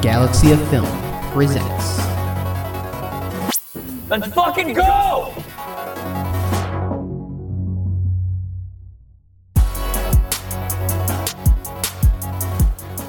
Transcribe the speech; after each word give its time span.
Galaxy 0.00 0.52
of 0.52 0.68
Film 0.68 0.86
presents. 1.32 1.98
Let's 4.08 4.32
fucking 4.32 4.72
go! 4.72 5.34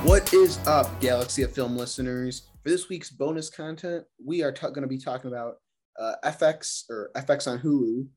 What 0.02 0.34
is 0.34 0.58
up, 0.66 1.00
Galaxy 1.00 1.44
of 1.44 1.54
Film 1.54 1.78
listeners? 1.78 2.48
For 2.64 2.70
this 2.70 2.90
week's 2.90 3.12
bonus 3.12 3.52
content, 3.52 4.06
we 4.26 4.42
are 4.42 4.52
going 4.52 4.82
to 4.82 4.88
be 4.88 4.98
talking 4.98 5.30
about 5.30 5.58
uh, 6.00 6.16
FX 6.26 6.86
or 6.90 7.12
FX 7.16 7.48
on 7.48 7.60
Hulu, 7.60 8.08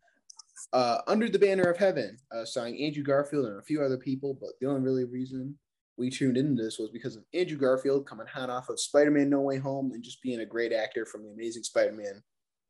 uh, 0.73 1.03
Under 1.07 1.29
the 1.29 1.39
Banner 1.39 1.65
of 1.65 1.77
Heaven, 1.77 2.17
uh, 2.35 2.47
starring 2.47 2.83
Andrew 2.83 3.03
Garfield 3.03 3.45
and 3.45 3.59
a 3.59 3.63
few 3.63 3.83
other 3.83 3.99
people. 3.99 4.39
But 4.41 4.53
the 4.63 4.69
only 4.69 4.81
really 4.81 5.05
reason 5.05 5.59
we 5.97 6.11
tuned 6.11 6.37
into 6.37 6.63
this 6.63 6.79
was 6.79 6.91
because 6.91 7.17
of 7.17 7.25
Andrew 7.35 7.59
Garfield 7.59 8.07
coming 8.07 8.27
hot 8.27 8.51
off 8.51 8.69
of 8.69 8.81
Spider-Man: 8.81 9.29
No 9.29 9.41
Way 9.41 9.59
Home 9.59 9.93
and 9.93 10.03
just 10.03 10.23
being 10.23 10.41
a 10.41 10.47
great 10.47 10.73
actor 10.73 11.05
from 11.05 11.23
the 11.23 11.31
Amazing 11.31 11.65
Spider-Man 11.65 12.23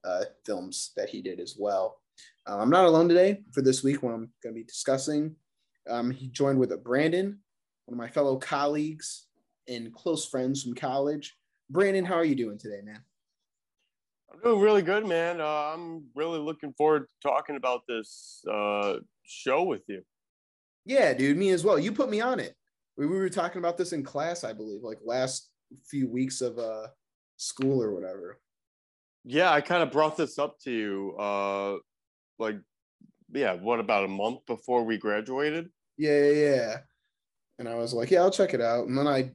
uh, 0.04 0.24
films 0.44 0.92
that 0.96 1.08
he 1.08 1.22
did 1.22 1.40
as 1.40 1.56
well. 1.58 2.00
Uh, 2.48 2.58
I'm 2.58 2.70
not 2.70 2.84
alone 2.84 3.08
today 3.08 3.42
for 3.52 3.62
this 3.62 3.82
week 3.82 4.02
when 4.02 4.12
I'm 4.12 4.30
going 4.42 4.54
to 4.54 4.60
be 4.60 4.64
discussing. 4.64 5.36
Um, 5.88 6.10
he 6.10 6.28
joined 6.28 6.58
with 6.58 6.72
a 6.72 6.76
Brandon, 6.76 7.38
one 7.86 7.94
of 7.94 7.98
my 7.98 8.08
fellow 8.08 8.36
colleagues 8.36 9.26
and 9.68 9.92
close 9.92 10.26
friends 10.26 10.62
from 10.62 10.74
college. 10.74 11.36
Brandon, 11.70 12.04
how 12.04 12.14
are 12.14 12.24
you 12.24 12.34
doing 12.34 12.58
today, 12.58 12.80
man? 12.82 13.02
I'm 14.32 14.40
doing 14.40 14.60
really 14.60 14.82
good, 14.82 15.06
man. 15.06 15.40
Uh, 15.40 15.72
I'm 15.74 16.04
really 16.14 16.38
looking 16.38 16.72
forward 16.72 17.02
to 17.02 17.28
talking 17.28 17.56
about 17.56 17.82
this 17.86 18.42
uh, 18.50 18.94
show 19.24 19.62
with 19.62 19.82
you. 19.88 20.02
Yeah, 20.84 21.12
dude, 21.14 21.36
me 21.36 21.50
as 21.50 21.64
well. 21.64 21.78
You 21.78 21.92
put 21.92 22.10
me 22.10 22.20
on 22.20 22.40
it. 22.40 22.56
We, 22.96 23.06
we 23.06 23.16
were 23.16 23.28
talking 23.28 23.58
about 23.58 23.76
this 23.78 23.92
in 23.92 24.02
class, 24.02 24.44
I 24.44 24.52
believe, 24.52 24.82
like 24.82 24.98
last 25.04 25.50
few 25.84 26.08
weeks 26.08 26.40
of 26.40 26.58
uh, 26.58 26.88
school 27.36 27.82
or 27.82 27.94
whatever. 27.94 28.40
Yeah, 29.24 29.50
I 29.50 29.60
kind 29.60 29.82
of 29.82 29.92
brought 29.92 30.16
this 30.16 30.38
up 30.38 30.58
to 30.64 30.70
you, 30.70 31.16
uh, 31.18 31.76
like, 32.38 32.56
yeah, 33.32 33.54
what 33.54 33.80
about 33.80 34.04
a 34.04 34.08
month 34.08 34.44
before 34.46 34.84
we 34.84 34.98
graduated? 34.98 35.70
Yeah, 35.96 36.18
yeah, 36.18 36.32
yeah. 36.32 36.76
And 37.58 37.68
I 37.68 37.76
was 37.76 37.94
like, 37.94 38.10
yeah, 38.10 38.20
I'll 38.20 38.30
check 38.30 38.52
it 38.52 38.60
out. 38.60 38.88
And 38.88 38.98
then 38.98 39.06
I, 39.06 39.30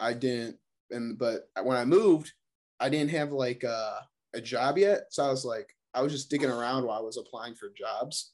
I 0.00 0.12
didn't. 0.14 0.56
And 0.90 1.18
but 1.18 1.48
when 1.62 1.76
I 1.76 1.84
moved, 1.84 2.32
I 2.80 2.88
didn't 2.88 3.10
have 3.10 3.32
like 3.32 3.64
uh, 3.64 4.00
a 4.34 4.40
job 4.40 4.78
yet, 4.78 5.06
so 5.10 5.24
I 5.24 5.30
was 5.30 5.44
like, 5.44 5.68
I 5.94 6.02
was 6.02 6.12
just 6.12 6.30
digging 6.30 6.50
around 6.50 6.84
while 6.84 6.98
I 6.98 7.02
was 7.02 7.16
applying 7.16 7.54
for 7.54 7.72
jobs. 7.76 8.32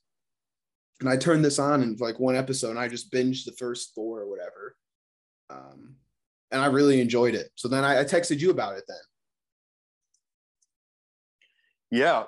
And 1.02 1.10
I 1.10 1.16
turned 1.16 1.44
this 1.44 1.58
on 1.58 1.82
in 1.82 1.96
like 1.98 2.20
one 2.20 2.36
episode, 2.36 2.70
and 2.70 2.78
I 2.78 2.86
just 2.86 3.12
binged 3.12 3.44
the 3.44 3.52
first 3.52 3.92
four 3.92 4.20
or 4.20 4.30
whatever. 4.30 4.76
Um, 5.50 5.96
and 6.52 6.60
I 6.60 6.66
really 6.66 7.00
enjoyed 7.00 7.34
it. 7.34 7.50
So 7.56 7.66
then 7.66 7.82
I, 7.84 8.00
I 8.00 8.04
texted 8.04 8.38
you 8.38 8.50
about 8.50 8.76
it 8.76 8.84
then. 8.86 8.96
Yeah. 11.90 12.24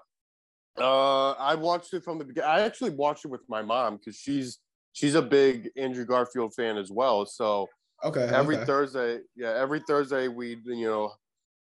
Uh, 0.77 1.33
I 1.33 1.55
watched 1.55 1.95
it 1.95 2.03
from 2.03 2.19
the 2.19 2.25
beginning. 2.25 2.51
I 2.51 2.63
actually 2.63 2.91
watched 2.91 3.25
it 3.25 3.31
with 3.31 3.49
my 3.49 3.63
mom 3.63 3.97
because 3.97 4.17
she's 4.17 4.59
she's 4.93 5.15
a 5.15 5.23
big 5.23 5.71
Andrew 5.77 6.05
Garfield 6.05 6.53
fan 6.55 6.77
as 6.77 6.91
well. 6.91 7.25
So 7.27 7.69
Okay. 8.03 8.25
every 8.25 8.57
okay. 8.57 8.65
Thursday, 8.65 9.21
yeah, 9.37 9.55
every 9.57 9.81
Thursday 9.87 10.27
we'd 10.27 10.67
you 10.67 10.87
know 10.87 11.13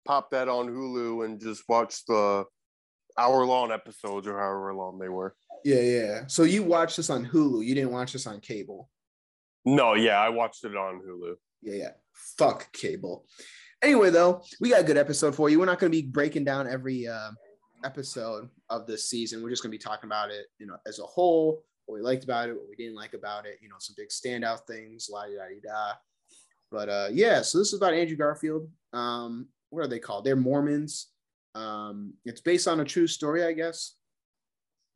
pop 0.06 0.32
that 0.32 0.48
on 0.48 0.70
Hulu 0.70 1.26
and 1.26 1.40
just 1.40 1.64
watch 1.68 2.06
the 2.06 2.46
hour 3.18 3.46
long 3.46 3.72
episodes 3.72 4.26
or 4.26 4.40
however 4.40 4.74
long 4.74 5.00
they 5.00 5.10
were. 5.10 5.36
Yeah, 5.64 5.82
yeah. 5.82 6.28
So 6.28 6.44
you 6.44 6.64
watched 6.64 6.98
this 6.98 7.10
on 7.10 7.26
Hulu. 7.26 7.66
You 7.66 7.76
didn't 7.76 7.92
watch 7.92 8.14
this 8.14 8.28
on 8.28 8.40
cable. 8.40 8.90
No, 9.66 9.94
yeah, 9.94 10.20
I 10.20 10.30
watched 10.30 10.64
it 10.66 10.76
on 10.76 11.02
Hulu. 11.02 11.36
Yeah, 11.62 11.76
yeah. 11.76 11.92
Fuck 12.38 12.72
cable. 12.74 13.26
Anyway, 13.82 14.10
though, 14.10 14.42
we 14.60 14.70
got 14.70 14.82
a 14.82 14.86
good 14.86 14.98
episode 14.98 15.36
for 15.36 15.50
you. 15.50 15.60
We're 15.60 15.66
not 15.66 15.80
going 15.80 15.92
to 15.92 16.02
be 16.02 16.08
breaking 16.08 16.46
down 16.46 16.68
every 16.68 17.08
uh, 17.08 17.32
episode 17.84 18.50
of 18.70 18.88
this 18.88 19.10
season. 19.10 19.44
We're 19.44 19.50
just 19.50 19.64
going 19.64 19.72
to 19.72 19.78
be 19.78 19.82
talking 19.82 20.08
about 20.08 20.32
it, 20.32 20.46
you 20.60 20.66
know, 20.66 20.78
as 20.86 21.00
a 21.00 21.04
whole. 21.04 21.64
What 21.86 21.96
we 21.96 22.02
liked 22.02 22.24
about 22.24 22.48
it, 22.48 22.56
what 22.56 22.70
we 22.70 22.78
didn't 22.78 22.96
like 22.96 23.14
about 23.14 23.46
it. 23.46 23.60
You 23.62 23.70
know, 23.70 23.76
some 23.80 23.96
big 23.98 24.10
standout 24.10 24.66
things. 24.68 25.10
La 25.12 25.24
da 25.24 25.32
da 25.32 25.70
da. 25.70 25.94
But 26.72 26.90
uh, 26.90 27.10
yeah, 27.12 27.42
so 27.42 27.58
this 27.58 27.68
is 27.68 27.74
about 27.74 27.94
Andrew 27.94 28.18
Garfield. 28.18 28.70
Um, 28.94 29.48
what 29.70 29.84
are 29.84 29.88
they 29.88 30.00
called? 30.00 30.26
They're 30.26 30.36
Mormons. 30.36 31.10
Um, 31.56 32.14
it's 32.26 32.42
based 32.42 32.68
on 32.68 32.80
a 32.80 32.86
true 32.86 33.08
story, 33.08 33.44
I 33.44 33.54
guess. 33.54 33.96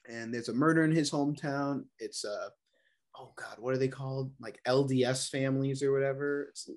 And 0.09 0.34
there's 0.34 0.50
a 0.50 0.53
murder 0.53 0.84
in 0.84 0.91
his 0.91 1.12
hometown. 1.12 1.84
It's 2.00 2.23
uh, 2.25 2.50
oh 3.19 3.34
god, 3.35 3.57
what 3.59 3.73
are 3.73 3.78
they 3.78 3.88
called? 3.88 4.31
Like 4.40 4.59
LDS 4.68 5.29
families 5.29 5.84
or 5.84 5.91
whatever. 5.91 6.47
It's 6.50 6.69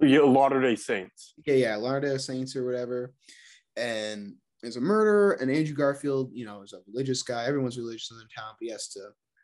Yeah, 0.00 0.20
Latter 0.20 0.60
Day 0.60 0.76
Saints. 0.76 1.34
yeah, 1.46 1.54
yeah, 1.54 1.76
Latter-day 1.76 2.18
Saints 2.18 2.56
or 2.56 2.64
whatever. 2.64 3.12
And 3.76 4.34
there's 4.62 4.76
a 4.76 4.80
murder, 4.80 5.32
and 5.32 5.50
Andrew 5.50 5.74
Garfield, 5.74 6.30
you 6.32 6.44
know, 6.44 6.62
is 6.62 6.72
a 6.72 6.80
religious 6.90 7.22
guy. 7.22 7.44
Everyone's 7.44 7.78
religious 7.78 8.10
in 8.10 8.18
the 8.18 8.24
town, 8.36 8.54
but 8.58 8.64
he 8.66 8.70
has 8.72 8.88
to 8.88 9.00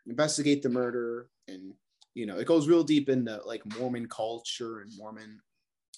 investigate 0.07 0.61
the 0.61 0.69
murder, 0.69 1.29
and 1.47 1.73
you 2.15 2.25
know, 2.25 2.37
it 2.37 2.47
goes 2.47 2.67
real 2.67 2.83
deep 2.83 3.09
into 3.09 3.39
like 3.45 3.61
Mormon 3.77 4.07
culture 4.07 4.81
and 4.81 4.91
Mormon 4.97 5.39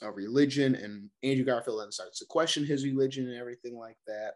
uh, 0.04 0.12
religion. 0.12 0.74
And 0.76 1.10
Andrew 1.24 1.46
Garfield 1.46 1.80
then 1.82 1.92
starts 1.92 2.20
to 2.20 2.26
question 2.26 2.66
his 2.66 2.84
religion 2.84 3.28
and 3.28 3.38
everything 3.38 3.78
like 3.78 3.98
that. 4.08 4.34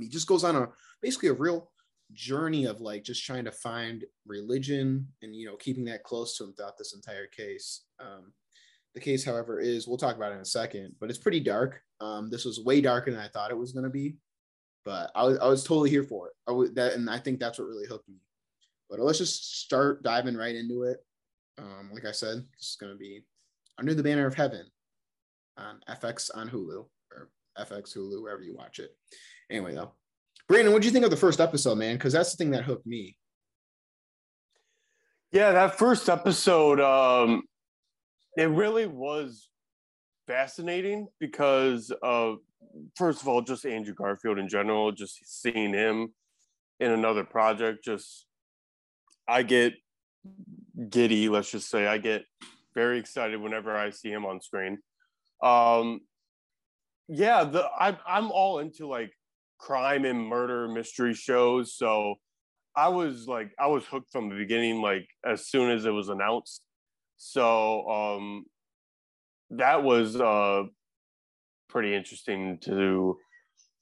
He 0.00 0.08
just 0.08 0.26
goes 0.26 0.44
on 0.44 0.56
a 0.56 0.68
basically 1.02 1.28
a 1.28 1.34
real 1.34 1.70
journey 2.12 2.66
of 2.66 2.80
like 2.80 3.02
just 3.02 3.24
trying 3.24 3.44
to 3.44 3.52
find 3.52 4.04
religion 4.26 5.08
and 5.22 5.34
you 5.34 5.46
know 5.46 5.56
keeping 5.56 5.84
that 5.84 6.04
close 6.04 6.36
to 6.36 6.44
him 6.44 6.52
throughout 6.54 6.78
this 6.78 6.94
entire 6.94 7.26
case. 7.26 7.84
Um, 8.00 8.32
the 8.94 9.00
case, 9.00 9.24
however, 9.24 9.60
is 9.60 9.86
we'll 9.86 9.98
talk 9.98 10.16
about 10.16 10.32
it 10.32 10.36
in 10.36 10.40
a 10.40 10.44
second, 10.44 10.94
but 10.98 11.10
it's 11.10 11.18
pretty 11.18 11.40
dark. 11.40 11.82
Um, 12.00 12.30
this 12.30 12.44
was 12.46 12.64
way 12.64 12.80
darker 12.80 13.10
than 13.10 13.20
I 13.20 13.28
thought 13.28 13.50
it 13.50 13.58
was 13.58 13.72
going 13.72 13.84
to 13.84 13.90
be, 13.90 14.16
but 14.84 15.10
I 15.14 15.24
was 15.24 15.38
I 15.38 15.46
was 15.46 15.64
totally 15.64 15.90
here 15.90 16.04
for 16.04 16.28
it. 16.28 16.74
That, 16.74 16.94
and 16.94 17.10
I 17.10 17.18
think 17.18 17.38
that's 17.38 17.58
what 17.58 17.68
really 17.68 17.86
hooked 17.86 18.08
me. 18.08 18.16
But 18.88 19.00
let's 19.00 19.18
just 19.18 19.60
start 19.60 20.02
diving 20.02 20.36
right 20.36 20.54
into 20.54 20.84
it. 20.84 21.04
Um, 21.58 21.90
like 21.92 22.04
I 22.04 22.12
said, 22.12 22.44
it's 22.54 22.76
going 22.76 22.92
to 22.92 22.98
be 22.98 23.24
Under 23.78 23.94
the 23.94 24.02
Banner 24.02 24.26
of 24.26 24.34
Heaven 24.34 24.64
on 25.58 25.80
FX 25.88 26.30
on 26.34 26.48
Hulu 26.48 26.86
or 27.12 27.30
FX 27.58 27.96
Hulu 27.96 28.22
wherever 28.22 28.42
you 28.42 28.54
watch 28.54 28.78
it. 28.78 28.96
Anyway, 29.50 29.74
though, 29.74 29.92
Brandon, 30.48 30.72
what 30.72 30.82
do 30.82 30.88
you 30.88 30.92
think 30.92 31.04
of 31.04 31.10
the 31.10 31.16
first 31.16 31.40
episode, 31.40 31.76
man? 31.76 31.96
Because 31.96 32.12
that's 32.12 32.32
the 32.32 32.36
thing 32.36 32.50
that 32.50 32.64
hooked 32.64 32.86
me. 32.86 33.16
Yeah, 35.32 35.52
that 35.52 35.78
first 35.78 36.08
episode, 36.08 36.80
um, 36.80 37.42
it 38.36 38.48
really 38.48 38.86
was 38.86 39.48
fascinating 40.26 41.08
because 41.20 41.92
of 42.02 42.38
first 42.96 43.22
of 43.22 43.28
all, 43.28 43.42
just 43.42 43.64
Andrew 43.64 43.94
Garfield 43.94 44.38
in 44.38 44.48
general, 44.48 44.92
just 44.92 45.40
seeing 45.42 45.72
him 45.72 46.12
in 46.80 46.90
another 46.90 47.24
project, 47.24 47.84
just 47.84 48.26
I 49.28 49.42
get 49.42 49.74
giddy, 50.88 51.28
let's 51.28 51.50
just 51.50 51.70
say. 51.70 51.86
I 51.86 51.98
get 51.98 52.24
very 52.74 52.98
excited 52.98 53.40
whenever 53.40 53.74
I 53.74 53.90
see 53.90 54.10
him 54.10 54.26
on 54.26 54.40
screen. 54.40 54.78
Um 55.42 56.00
yeah, 57.08 57.44
the 57.44 57.64
I 57.78 57.96
I'm 58.06 58.30
all 58.30 58.58
into 58.58 58.86
like 58.86 59.12
crime 59.58 60.04
and 60.04 60.26
murder 60.26 60.68
mystery 60.68 61.14
shows, 61.14 61.74
so 61.74 62.16
I 62.76 62.88
was 62.88 63.26
like 63.26 63.52
I 63.58 63.68
was 63.68 63.84
hooked 63.86 64.12
from 64.12 64.28
the 64.28 64.36
beginning, 64.36 64.82
like 64.82 65.08
as 65.24 65.48
soon 65.48 65.70
as 65.70 65.86
it 65.86 65.90
was 65.90 66.10
announced. 66.10 66.62
So 67.16 67.88
um 67.88 68.44
that 69.50 69.82
was 69.82 70.16
uh 70.20 70.64
pretty 71.68 71.94
interesting 71.94 72.58
to 72.64 73.16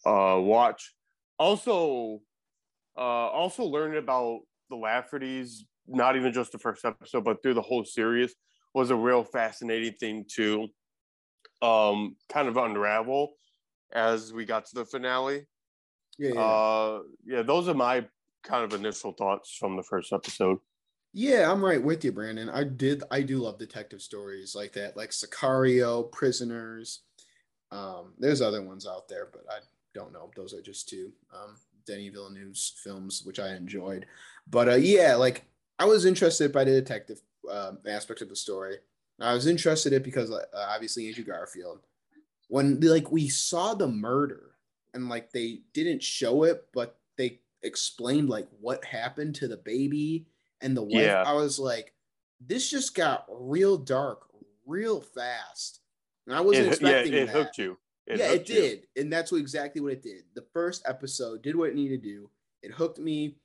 uh 0.07 0.39
watch. 0.39 0.95
Also 1.39 2.21
uh 2.97 3.01
also 3.01 3.65
learning 3.65 3.99
about 3.99 4.41
the 4.71 4.77
Laffertys, 4.77 5.59
not 5.89 6.17
even 6.17 6.33
just 6.33 6.53
the 6.53 6.59
first 6.59 6.85
episode, 6.85 7.25
but 7.25 7.43
through 7.43 7.55
the 7.55 7.63
whole 7.63 7.85
series 7.85 8.35
was 8.75 8.91
a 8.91 8.97
real 8.97 9.25
fascinating 9.25 9.95
thing 9.95 10.25
to 10.37 10.69
um 11.63 12.15
kind 12.29 12.47
of 12.47 12.57
unravel 12.57 13.35
as 13.93 14.33
we 14.33 14.45
got 14.45 14.67
to 14.67 14.75
the 14.77 14.85
finale. 14.85 15.47
Yeah, 16.19 16.31
yeah. 16.35 16.41
Uh 16.41 17.03
yeah, 17.25 17.43
those 17.43 17.69
are 17.69 17.75
my 17.75 18.07
kind 18.43 18.65
of 18.65 18.79
initial 18.79 19.13
thoughts 19.13 19.57
from 19.57 19.77
the 19.77 19.83
first 19.83 20.13
episode. 20.13 20.59
Yeah, 21.13 21.51
I'm 21.51 21.65
right 21.65 21.83
with 21.83 22.05
you, 22.05 22.13
Brandon. 22.13 22.49
I 22.49 22.65
did 22.65 23.05
I 23.11 23.23
do 23.23 23.39
love 23.39 23.59
detective 23.59 24.03
stories 24.03 24.55
like 24.55 24.73
that, 24.73 24.97
like 24.97 25.11
Sicario, 25.11 26.11
Prisoners. 26.11 27.03
Um, 27.71 28.13
there's 28.19 28.43
other 28.43 28.63
ones 28.63 28.87
out 28.87 29.09
there, 29.09 29.29
but 29.33 29.45
I 29.51 29.59
don't 29.95 30.13
know. 30.13 30.31
Those 30.37 30.55
are 30.55 30.63
just 30.63 30.89
two. 30.89 31.13
Um, 31.33 31.57
Denis 31.87 32.13
Villeneuve's 32.13 32.75
films, 32.83 33.23
which 33.25 33.39
I 33.39 33.55
enjoyed. 33.55 34.07
But 34.49 34.69
uh, 34.69 34.75
yeah, 34.75 35.15
like 35.15 35.45
I 35.79 35.85
was 35.85 36.05
interested 36.05 36.53
by 36.53 36.65
the 36.65 36.73
detective 36.73 37.21
um 37.51 37.79
aspect 37.87 38.21
of 38.23 38.29
the 38.29 38.37
story. 38.37 38.79
I 39.21 39.35
was 39.35 39.47
interested 39.47 39.93
in 39.93 40.01
it 40.01 40.05
because 40.05 40.31
uh, 40.31 40.41
obviously 40.55 41.07
Andrew 41.07 41.25
Garfield. 41.25 41.81
When 42.49 42.81
like 42.81 43.11
we 43.13 43.29
saw 43.29 43.75
the 43.75 43.89
murder 43.89 44.54
and 44.95 45.09
like 45.09 45.31
they 45.33 45.61
didn't 45.73 46.03
show 46.03 46.45
it, 46.45 46.67
but 46.73 46.99
they 47.19 47.41
explained 47.63 48.29
like 48.29 48.49
what 48.61 48.85
happened 48.85 49.35
to 49.37 49.49
the 49.49 49.57
baby 49.59 50.27
and 50.61 50.77
the 50.77 50.83
wife. 50.83 51.03
Yeah. 51.05 51.23
I 51.27 51.33
was 51.35 51.59
like, 51.59 51.93
this 52.41 52.71
just 52.71 52.95
got 52.95 53.27
real 53.31 53.77
dark 53.77 54.23
real 54.67 55.01
fast. 55.01 55.81
And 56.27 56.35
I 56.35 56.41
wasn't 56.41 56.67
It, 56.67 56.81
yeah, 56.81 56.89
expecting 56.89 57.13
it 57.15 57.27
that. 57.27 57.33
hooked 57.37 57.59
you. 57.59 57.77
yeah, 58.07 58.15
it 58.15 58.31
hooked 58.31 58.49
you. 58.49 58.55
did, 58.55 58.87
and 58.97 59.13
that's 59.13 59.31
what 59.31 59.39
exactly 59.43 59.81
what 59.83 59.93
it 59.93 60.03
did. 60.03 60.23
The 60.35 60.45
first 60.53 60.83
episode 60.87 61.43
did 61.43 61.55
what 61.57 61.69
it 61.71 61.75
needed 61.75 62.03
to 62.03 62.09
do. 62.09 62.31
It 62.63 62.71
hooked 62.71 62.99
me, 62.99 63.37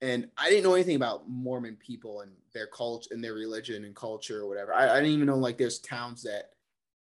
and 0.00 0.28
I 0.38 0.48
didn't 0.48 0.62
know 0.62 0.74
anything 0.74 0.94
about 0.96 1.28
Mormon 1.28 1.76
people 1.76 2.20
and 2.20 2.30
their 2.54 2.68
culture 2.68 3.08
and 3.12 3.22
their 3.24 3.34
religion 3.34 3.84
and 3.84 3.94
culture 3.96 4.40
or 4.42 4.46
whatever. 4.48 4.72
I, 4.72 4.88
I 4.88 4.94
didn't 5.00 5.14
even 5.14 5.26
know 5.26 5.36
like 5.36 5.58
there's 5.58 5.80
towns 5.80 6.22
that 6.22 6.50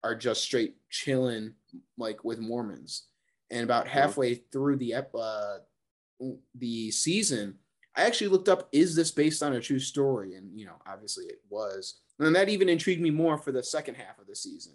are 0.04 0.16
just 0.16 0.44
straight 0.44 0.76
chilling 0.90 1.54
like 1.98 2.24
with 2.24 2.40
Mormons. 2.40 3.04
And 3.52 3.64
about 3.64 3.88
halfway 3.88 4.36
through 4.36 4.78
the 4.78 4.96
uh, 4.96 5.58
the 6.56 6.92
season, 6.92 7.56
I 7.96 8.04
actually 8.04 8.30
looked 8.30 8.50
up 8.50 8.68
is 8.72 8.96
this 8.96 9.12
based 9.12 9.44
on 9.44 9.54
a 9.54 9.62
true 9.62 9.80
story, 9.80 10.36
and 10.36 10.58
you 10.58 10.66
know 10.66 10.76
obviously 10.88 11.26
it 11.26 11.40
was, 11.50 12.00
and 12.20 12.36
that 12.36 12.50
even 12.50 12.70
intrigued 12.70 13.02
me 13.02 13.12
more 13.12 13.38
for 13.38 13.52
the 13.52 13.64
second 13.64 13.96
half 13.96 14.18
of 14.20 14.28
the 14.28 14.36
season. 14.36 14.74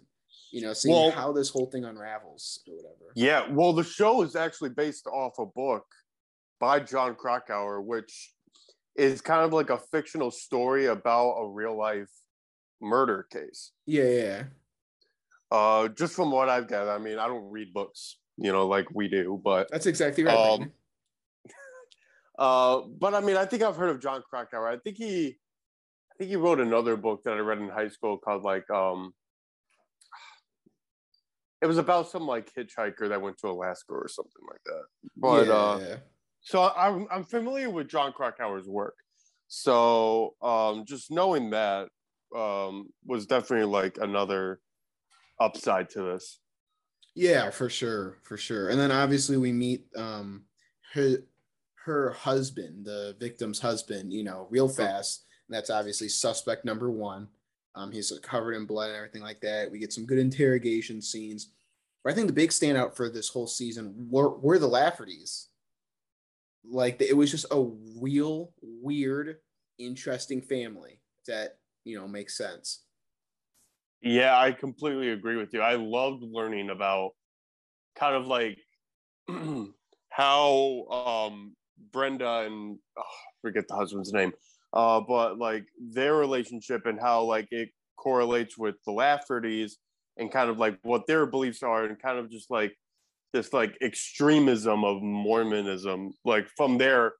You 0.51 0.61
know, 0.61 0.73
seeing 0.73 0.95
Well- 0.95 1.11
how 1.11 1.31
this 1.31 1.49
whole 1.49 1.67
thing 1.67 1.85
unravels 1.85 2.63
or 2.67 2.75
whatever. 2.75 3.11
Yeah, 3.15 3.51
well, 3.51 3.73
the 3.73 3.83
show 3.83 4.21
is 4.23 4.35
actually 4.35 4.69
based 4.69 5.05
off 5.07 5.37
a 5.37 5.45
book 5.45 5.85
by 6.59 6.79
Jon 6.79 7.15
Krakauer, 7.15 7.81
which 7.81 8.33
is 8.95 9.21
kind 9.21 9.43
of 9.45 9.53
like 9.53 9.69
a 9.69 9.77
fictional 9.77 10.31
story 10.31 10.87
about 10.87 11.33
a 11.33 11.47
real 11.47 11.77
life 11.77 12.09
murder 12.81 13.27
case. 13.31 13.71
Yeah, 13.85 14.03
yeah. 14.09 14.43
Uh, 15.51 15.87
just 15.87 16.13
from 16.13 16.31
what 16.31 16.49
I've 16.49 16.67
gathered, 16.67 16.91
I 16.91 16.97
mean, 16.97 17.17
I 17.17 17.27
don't 17.27 17.49
read 17.49 17.73
books, 17.73 18.17
you 18.41 18.51
know, 18.51 18.67
like 18.67 18.87
we 18.93 19.07
do, 19.07 19.39
but 19.43 19.69
That's 19.71 19.85
exactly 19.85 20.23
right. 20.23 20.35
Um, 20.35 20.71
uh, 22.39 22.81
but 22.99 23.13
I 23.13 23.19
mean, 23.19 23.35
I 23.35 23.45
think 23.45 23.63
I've 23.63 23.75
heard 23.75 23.89
of 23.89 24.01
Jon 24.01 24.23
Krakauer. 24.29 24.67
I 24.67 24.77
think 24.77 24.97
he, 24.97 25.27
I 25.27 26.13
think 26.17 26.29
he 26.29 26.35
wrote 26.35 26.59
another 26.59 26.95
book 26.95 27.23
that 27.23 27.33
I 27.33 27.39
read 27.39 27.59
in 27.59 27.69
high 27.69 27.89
school 27.89 28.17
called 28.17 28.43
like, 28.43 28.69
um, 28.69 29.13
it 31.61 31.65
was 31.65 31.77
about 31.77 32.09
some 32.09 32.25
like 32.25 32.49
hitchhiker 32.57 33.09
that 33.09 33.21
went 33.21 33.37
to 33.39 33.47
Alaska 33.47 33.91
or 33.91 34.07
something 34.07 34.43
like 34.49 34.61
that. 34.65 34.83
But 35.17 35.47
yeah, 35.47 35.53
uh. 35.53 35.97
So 36.41 36.71
I'm 36.75 37.05
I'm 37.11 37.25
familiar 37.25 37.69
with 37.69 37.89
Jon 37.89 38.13
Krakauer's 38.13 38.67
work. 38.67 38.95
So 39.49 40.35
um, 40.41 40.85
just 40.87 41.11
knowing 41.11 41.49
that 41.49 41.89
um, 42.35 42.89
was 43.05 43.25
definitely 43.25 43.65
like 43.65 43.97
another 43.99 44.61
upside 45.39 45.89
to 45.91 46.03
this. 46.03 46.39
Yeah, 47.15 47.49
for 47.49 47.69
sure, 47.69 48.17
for 48.23 48.37
sure. 48.37 48.69
And 48.69 48.79
then 48.79 48.91
obviously 48.91 49.37
we 49.37 49.51
meet 49.51 49.85
um 49.95 50.43
her 50.93 51.23
her 51.85 52.11
husband, 52.11 52.85
the 52.85 53.15
victim's 53.19 53.59
husband, 53.59 54.13
you 54.13 54.23
know, 54.23 54.47
real 54.49 54.67
fast. 54.67 55.25
And 55.47 55.55
that's 55.55 55.69
obviously 55.69 56.09
suspect 56.09 56.65
number 56.65 56.91
one. 56.91 57.27
Um, 57.75 57.91
he's 57.91 58.11
covered 58.21 58.53
in 58.53 58.65
blood 58.65 58.89
and 58.89 58.97
everything 58.97 59.21
like 59.21 59.41
that. 59.41 59.71
We 59.71 59.79
get 59.79 59.93
some 59.93 60.05
good 60.05 60.19
interrogation 60.19 61.01
scenes. 61.01 61.51
But 62.03 62.11
I 62.11 62.15
think 62.15 62.27
the 62.27 62.33
big 62.33 62.49
standout 62.49 62.95
for 62.95 63.09
this 63.09 63.29
whole 63.29 63.47
season 63.47 64.07
were, 64.09 64.29
were 64.37 64.59
the 64.59 64.69
Laffertys. 64.69 65.47
Like 66.63 67.01
it 67.01 67.15
was 67.15 67.31
just 67.31 67.45
a 67.51 67.71
real 67.99 68.51
weird, 68.61 69.37
interesting 69.77 70.41
family 70.41 70.99
that 71.27 71.57
you 71.85 71.97
know 71.97 72.07
makes 72.07 72.37
sense. 72.37 72.83
Yeah, 74.01 74.37
I 74.37 74.51
completely 74.51 75.09
agree 75.09 75.35
with 75.35 75.53
you. 75.53 75.61
I 75.61 75.75
loved 75.75 76.23
learning 76.23 76.69
about 76.69 77.11
kind 77.97 78.15
of 78.15 78.27
like 78.27 78.57
how 80.09 80.85
um, 81.31 81.55
Brenda 81.91 82.45
and 82.45 82.77
oh, 82.97 83.03
forget 83.41 83.67
the 83.67 83.75
husband's 83.75 84.13
name, 84.13 84.31
uh, 84.73 85.01
but 85.01 85.37
like 85.37 85.65
their 85.79 86.15
relationship 86.15 86.85
and 86.85 86.99
how 86.99 87.23
like 87.23 87.47
it 87.51 87.69
correlates 87.97 88.57
with 88.57 88.75
the 88.85 88.91
Laffertys 88.91 89.73
and 90.17 90.31
kind 90.31 90.49
of 90.49 90.57
like 90.57 90.77
what 90.83 91.05
their 91.05 91.25
beliefs 91.25 91.61
are 91.63 91.83
and 91.83 92.01
kind 92.01 92.17
of 92.17 92.31
just 92.31 92.49
like 92.49 92.73
this 93.33 93.53
like 93.53 93.77
extremism 93.81 94.83
of 94.83 95.01
Mormonism, 95.01 96.13
like 96.23 96.47
from 96.55 96.77
their 96.77 97.13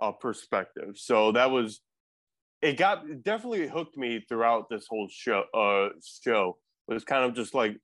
uh, 0.00 0.12
perspective. 0.12 0.94
So 0.96 1.32
that 1.32 1.50
was 1.50 1.80
it 2.62 2.76
got 2.76 3.08
it 3.08 3.22
definitely 3.22 3.68
hooked 3.68 3.96
me 3.96 4.24
throughout 4.28 4.68
this 4.68 4.86
whole 4.88 5.08
show 5.10 5.44
uh 5.54 5.88
show. 6.22 6.56
It 6.88 6.94
was 6.94 7.04
kind 7.04 7.24
of 7.24 7.34
just 7.34 7.54
like 7.54 7.76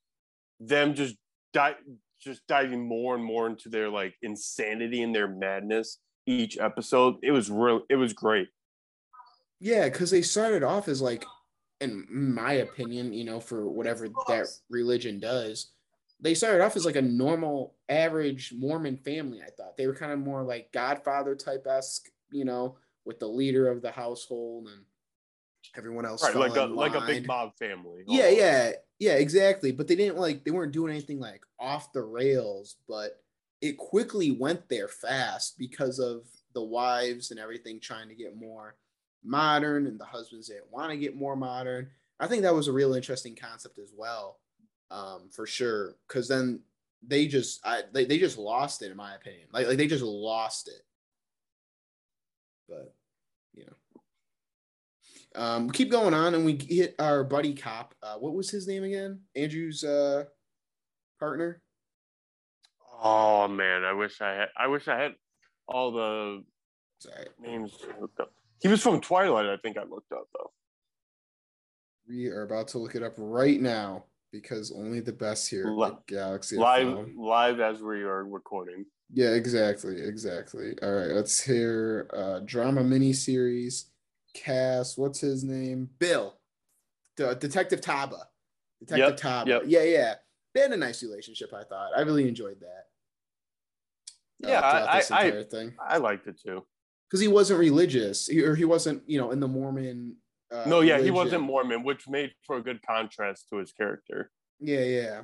them 0.61 0.95
just 0.95 1.17
di- 1.53 1.77
just 2.21 2.47
diving 2.47 2.87
more 2.87 3.15
and 3.15 3.25
more 3.25 3.47
into 3.47 3.69
their 3.69 3.89
like 3.89 4.15
insanity 4.23 5.03
and 5.03 5.15
their 5.15 5.29
madness 5.29 5.99
each 6.27 6.59
episode. 6.59 7.17
It 7.23 7.31
was 7.31 7.51
real 7.51 7.83
it 7.89 7.97
was 7.97 8.13
great. 8.13 8.49
Yeah, 9.61 9.89
because 9.89 10.11
they 10.11 10.23
started 10.23 10.63
off 10.63 10.89
as 10.89 11.01
like, 11.01 11.25
in 11.81 12.07
my 12.11 12.55
opinion, 12.55 13.13
you 13.13 13.25
know, 13.25 13.41
for 13.41 13.67
whatever 13.67 14.09
that 14.29 14.49
religion 14.69 15.19
does, 15.19 15.71
they 16.21 16.35
started 16.35 16.63
off 16.63 16.77
as 16.77 16.85
like 16.85 16.97
a 16.97 17.03
normal, 17.03 17.75
average 17.89 18.53
Mormon 18.57 18.99
family. 18.99 19.41
I 19.41 19.51
thought. 19.51 19.77
They 19.77 19.87
were 19.87 19.95
kind 19.95 20.13
of 20.13 20.19
more 20.19 20.43
like 20.43 20.73
Godfather 20.73 21.35
type 21.35 21.67
esque, 21.67 22.09
you 22.31 22.45
know, 22.45 22.77
with 23.07 23.19
the 23.21 23.29
leader 23.29 23.69
of 23.69 23.81
the 23.81 23.91
household 23.91 24.69
and 24.69 24.83
everyone 25.77 26.05
else. 26.05 26.23
right 26.23 26.35
like 26.35 26.57
a 26.57 26.65
like 26.65 26.95
a 26.95 27.01
big 27.07 27.27
mob 27.27 27.57
family 27.57 28.03
Yeah, 28.07 28.25
almost. 28.25 28.39
yeah, 28.39 28.73
yeah, 28.99 29.13
exactly. 29.15 29.73
But 29.73 29.89
they 29.89 29.95
didn't 29.97 30.19
like 30.19 30.45
they 30.45 30.51
weren't 30.51 30.73
doing 30.73 30.91
anything 30.93 31.21
like 31.21 31.43
off 31.59 31.93
the 31.93 32.03
rails, 32.03 32.77
but 32.89 33.23
it 33.61 33.79
quickly 33.79 34.31
went 34.31 34.69
there 34.69 34.89
fast 34.89 35.59
because 35.59 35.99
of 35.99 36.27
the 36.53 36.63
wives 36.63 37.31
and 37.31 37.41
everything 37.41 37.81
trying 37.81 38.09
to 38.09 38.15
get 38.15 38.37
more 38.37 38.77
modern 39.25 39.87
and 39.87 39.99
the 39.99 40.05
husbands 40.05 40.49
didn't 40.49 40.71
want 40.71 40.91
to 40.91 40.97
get 40.97 41.17
more 41.17 41.37
modern. 41.37 41.89
I 42.21 42.27
think 42.27 42.43
that 42.43 42.55
was 42.55 42.69
a 42.69 42.73
real 42.73 42.95
interesting 42.95 43.37
concept 43.37 43.79
as 43.79 43.93
well. 43.97 44.39
Um, 44.91 45.29
for 45.33 45.47
sure. 45.47 45.97
Cause 46.09 46.29
then 46.29 46.63
they 47.07 47.27
just 47.27 47.61
I 47.65 47.83
they, 47.93 48.05
they 48.05 48.19
just 48.19 48.39
lost 48.39 48.83
it 48.83 48.91
in 48.91 48.97
my 48.97 49.15
opinion. 49.15 49.49
Like 49.53 49.67
like 49.67 49.77
they 49.79 49.87
just 49.87 50.05
lost 50.05 50.69
it. 50.69 50.83
But. 52.69 52.95
Um, 55.37 55.71
keep 55.71 55.91
going 55.91 56.15
on, 56.15 56.35
and 56.35 56.45
we 56.45 56.59
hit 56.69 56.95
our 56.99 57.23
buddy 57.25 57.55
cop. 57.55 57.95
Uh, 58.03 58.15
what 58.17 58.35
was 58.35 58.51
his 58.51 58.67
name 58.67 58.85
again? 58.85 59.21
Andrew's 59.35 59.85
uh, 59.85 60.25
partner. 61.21 61.61
oh 63.03 63.47
man 63.49 63.85
i 63.85 63.93
wish 63.93 64.21
i 64.23 64.33
had 64.33 64.49
i 64.57 64.67
wish 64.67 64.89
i 64.89 64.99
had 64.99 65.13
all 65.69 65.93
the 65.93 66.43
Sorry, 67.01 67.27
names 67.41 67.73
looked 68.01 68.19
up 68.21 68.33
he 68.63 68.69
was 68.69 68.81
from 68.83 69.01
twilight 69.01 69.47
i 69.47 69.57
think 69.59 69.77
i 69.79 69.83
looked 69.83 70.13
up 70.13 70.27
though 70.35 70.51
we 72.09 72.29
are 72.29 72.43
about 72.43 72.69
to 72.69 72.79
look 72.79 72.95
it 72.95 73.03
up 73.03 73.13
right 73.19 73.61
now 73.61 74.05
because 74.33 74.73
only 74.73 75.01
the 75.01 75.13
best 75.13 75.49
here. 75.51 75.67
Li- 75.67 75.93
Galaxy 76.07 76.57
live 76.57 76.87
FM. 76.87 77.17
live 77.19 77.61
as 77.61 77.81
we 77.83 78.03
are 78.03 78.25
recording 78.25 78.85
Yeah, 79.13 79.31
exactly, 79.31 80.01
exactly. 80.03 80.75
All 80.83 80.93
right, 80.93 81.11
let's 81.13 81.41
hear 81.41 82.09
uh, 82.13 82.41
drama 82.45 82.83
miniseries 82.83 83.85
cast. 84.37 84.99
What's 84.99 85.21
his 85.21 85.43
name? 85.45 85.89
Bill, 85.99 86.39
the 87.17 87.35
Detective 87.35 87.81
Taba. 87.81 88.25
Detective 88.81 89.09
Yep, 89.11 89.21
Taba. 89.21 89.47
yep. 89.47 89.63
Yeah, 89.67 89.83
yeah. 89.85 90.15
They 90.55 90.61
had 90.63 90.73
a 90.73 90.77
nice 90.77 91.03
relationship. 91.03 91.53
I 91.55 91.65
thought. 91.65 91.91
I 91.97 92.03
really 92.03 92.29
enjoyed 92.29 92.61
that. 92.61 92.85
Yeah, 94.39 94.61
throughout 94.61 94.89
I- 94.89 94.99
this 94.99 95.11
I- 95.11 95.43
thing. 95.45 95.75
i 95.81 95.97
liked 95.97 96.27
it 96.27 96.39
too 96.41 96.63
because 97.09 97.21
he 97.21 97.29
wasn't 97.29 97.59
religious 97.59 98.27
he, 98.27 98.43
or 98.43 98.55
he 98.55 98.67
wasn't 98.67 99.03
you 99.07 99.19
know 99.19 99.31
in 99.31 99.41
the 99.41 99.49
mormon 99.49 100.17
uh, 100.53 100.65
no 100.67 100.81
yeah 100.81 101.01
he 101.01 101.11
wasn't 101.11 101.43
mormon 101.43 101.83
which 101.83 102.07
made 102.07 102.33
for 102.47 102.59
a 102.59 102.63
good 102.63 102.81
contrast 102.87 103.49
to 103.49 103.57
his 103.57 103.73
character 103.73 104.31
yeah 104.61 104.83
yeah 104.83 105.21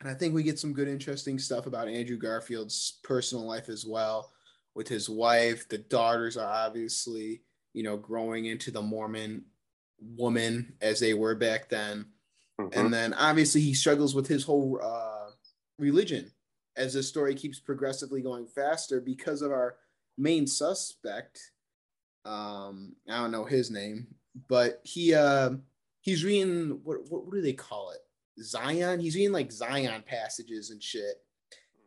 and 0.00 0.08
i 0.10 0.12
think 0.12 0.34
we 0.34 0.42
get 0.42 0.58
some 0.58 0.74
good 0.74 0.86
interesting 0.88 1.38
stuff 1.38 1.64
about 1.66 1.88
andrew 1.88 2.18
garfield's 2.18 2.98
personal 3.02 3.46
life 3.46 3.70
as 3.70 3.86
well 3.86 4.30
with 4.74 4.86
his 4.86 5.08
wife 5.08 5.66
the 5.70 5.78
daughters 5.78 6.36
are 6.36 6.50
obviously 6.66 7.40
you 7.74 7.82
know 7.82 7.96
growing 7.96 8.46
into 8.46 8.70
the 8.70 8.80
mormon 8.80 9.44
woman 10.16 10.74
as 10.80 10.98
they 11.00 11.12
were 11.14 11.34
back 11.34 11.68
then. 11.68 12.06
Mhm. 12.60 12.70
and 12.76 12.94
then 12.94 13.12
obviously 13.14 13.60
he 13.60 13.74
struggles 13.74 14.14
with 14.14 14.28
his 14.28 14.44
whole 14.44 14.78
uh, 14.80 15.30
religion 15.78 16.30
as 16.76 16.94
the 16.94 17.02
story 17.02 17.34
keeps 17.34 17.58
progressively 17.58 18.22
going 18.22 18.46
faster 18.46 19.00
because 19.00 19.42
of 19.42 19.50
our 19.50 19.76
main 20.16 20.46
suspect. 20.46 21.40
Um 22.24 22.94
i 23.08 23.18
don't 23.18 23.32
know 23.32 23.44
his 23.44 23.70
name 23.70 24.06
but 24.48 24.80
he 24.84 25.12
uh 25.14 25.50
he's 26.00 26.24
reading 26.24 26.80
what, 26.84 26.98
what 27.10 27.26
what 27.26 27.34
do 27.34 27.42
they 27.42 27.52
call 27.52 27.90
it? 27.90 28.00
Zion? 28.42 29.00
He's 29.00 29.14
reading 29.14 29.32
like 29.32 29.52
zion 29.52 30.02
passages 30.06 30.70
and 30.70 30.82
shit. 30.82 31.16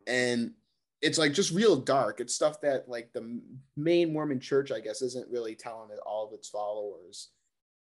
And 0.06 0.53
it's 1.01 1.18
like 1.18 1.34
just 1.34 1.51
real 1.51 1.75
dark. 1.75 2.20
It's 2.20 2.36
stuff 2.36 2.62
that 2.62 2.89
like 2.89 3.12
the 3.13 3.39
main 3.75 4.12
mormon 4.13 4.39
church 4.39 4.72
i 4.72 4.80
guess 4.80 5.01
isn't 5.01 5.32
really 5.32 5.56
telling 5.56 5.92
it 5.92 6.00
all 6.06 6.27
of 6.27 6.34
its 6.34 6.50
followers 6.50 7.30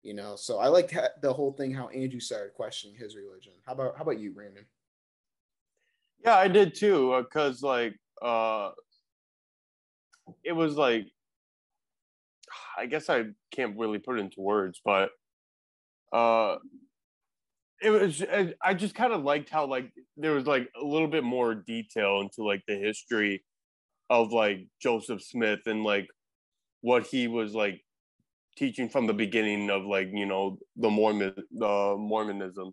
you 0.02 0.14
know? 0.14 0.36
So 0.36 0.58
i 0.58 0.66
liked 0.66 0.92
ha- 0.92 1.14
the 1.20 1.32
whole 1.32 1.52
thing 1.52 1.72
how 1.72 1.88
andrew 1.88 2.20
started 2.20 2.54
questioning 2.54 2.96
his 2.96 3.16
religion. 3.16 3.52
How 3.64 3.72
about 3.72 3.96
how 3.96 4.02
about 4.02 4.18
you 4.18 4.30
brandon? 4.30 4.66
Yeah, 6.24 6.36
I 6.36 6.48
did 6.48 6.74
too. 6.74 7.20
Because 7.22 7.62
like, 7.62 7.96
uh, 8.20 8.70
it 10.44 10.52
was 10.52 10.76
like, 10.76 11.06
I 12.78 12.86
guess 12.86 13.10
I 13.10 13.24
can't 13.50 13.76
really 13.76 13.98
put 13.98 14.18
it 14.18 14.20
into 14.20 14.40
words, 14.40 14.80
but 14.84 15.10
uh, 16.12 16.56
it 17.82 17.90
was 17.90 18.22
I- 18.22 18.54
I 18.62 18.74
just 18.74 18.94
kind 18.94 19.12
of 19.12 19.22
liked 19.22 19.50
how 19.50 19.66
like 19.66 19.90
there 20.16 20.32
was 20.32 20.46
like 20.46 20.68
a 20.80 20.84
little 20.84 21.08
bit 21.08 21.24
more 21.24 21.54
detail 21.54 22.20
into 22.20 22.44
like 22.44 22.62
the 22.66 22.76
history 22.76 23.44
of 24.10 24.32
like 24.32 24.66
Joseph 24.80 25.22
Smith 25.22 25.60
and 25.66 25.82
like 25.84 26.08
what 26.80 27.06
he 27.06 27.28
was 27.28 27.54
like 27.54 27.80
teaching 28.56 28.88
from 28.88 29.06
the 29.06 29.14
beginning 29.14 29.70
of 29.70 29.84
like 29.84 30.08
you 30.12 30.26
know 30.26 30.58
the 30.76 30.90
Mormon 30.90 31.34
the 31.50 31.96
Mormonism. 31.98 32.72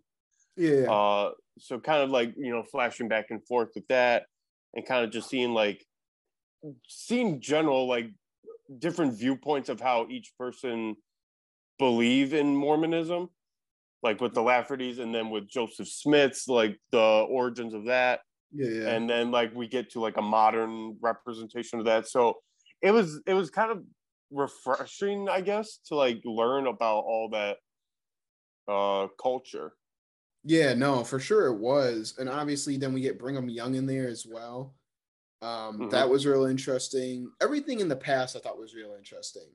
Yeah. 0.56 0.90
Uh, 0.90 1.30
so 1.58 1.80
kind 1.80 2.02
of 2.02 2.10
like 2.10 2.34
you 2.36 2.52
know 2.52 2.62
flashing 2.62 3.08
back 3.08 3.26
and 3.30 3.44
forth 3.46 3.70
with 3.74 3.86
that, 3.88 4.24
and 4.74 4.86
kind 4.86 5.04
of 5.04 5.10
just 5.10 5.28
seeing 5.30 5.54
like 5.54 5.84
seeing 6.88 7.40
general 7.40 7.88
like 7.88 8.10
different 8.78 9.18
viewpoints 9.18 9.68
of 9.68 9.80
how 9.80 10.06
each 10.10 10.32
person 10.38 10.96
believe 11.78 12.34
in 12.34 12.54
Mormonism, 12.54 13.30
like 14.02 14.20
with 14.20 14.34
the 14.34 14.40
Laffertys, 14.40 14.98
and 14.98 15.14
then 15.14 15.30
with 15.30 15.48
Joseph 15.48 15.88
Smith's 15.88 16.48
like 16.48 16.78
the 16.90 17.26
origins 17.28 17.74
of 17.74 17.86
that, 17.86 18.20
yeah. 18.52 18.68
Yeah. 18.68 18.88
and 18.90 19.08
then 19.08 19.30
like 19.30 19.54
we 19.54 19.68
get 19.68 19.90
to 19.92 20.00
like 20.00 20.16
a 20.16 20.22
modern 20.22 20.96
representation 21.00 21.78
of 21.78 21.84
that. 21.86 22.08
So 22.08 22.40
it 22.82 22.90
was 22.92 23.20
it 23.26 23.34
was 23.34 23.50
kind 23.50 23.70
of 23.72 23.84
refreshing, 24.30 25.28
I 25.28 25.40
guess, 25.40 25.78
to 25.86 25.94
like 25.96 26.20
learn 26.24 26.66
about 26.66 27.00
all 27.00 27.30
that 27.32 27.58
uh 28.68 29.08
culture. 29.20 29.72
Yeah, 30.44 30.72
no, 30.74 31.04
for 31.04 31.18
sure 31.20 31.46
it 31.48 31.58
was. 31.58 32.14
And 32.18 32.28
obviously 32.28 32.76
then 32.78 32.92
we 32.94 33.02
get 33.02 33.18
Brigham 33.18 33.48
Young 33.48 33.74
in 33.74 33.86
there 33.86 34.08
as 34.08 34.24
well. 34.26 34.74
Um, 35.42 35.78
Mhm. 35.80 35.90
that 35.90 36.08
was 36.08 36.26
real 36.26 36.44
interesting. 36.44 37.30
Everything 37.42 37.80
in 37.80 37.88
the 37.88 37.96
past 37.96 38.36
I 38.36 38.38
thought 38.40 38.58
was 38.58 38.74
real 38.74 38.94
interesting. 38.94 39.50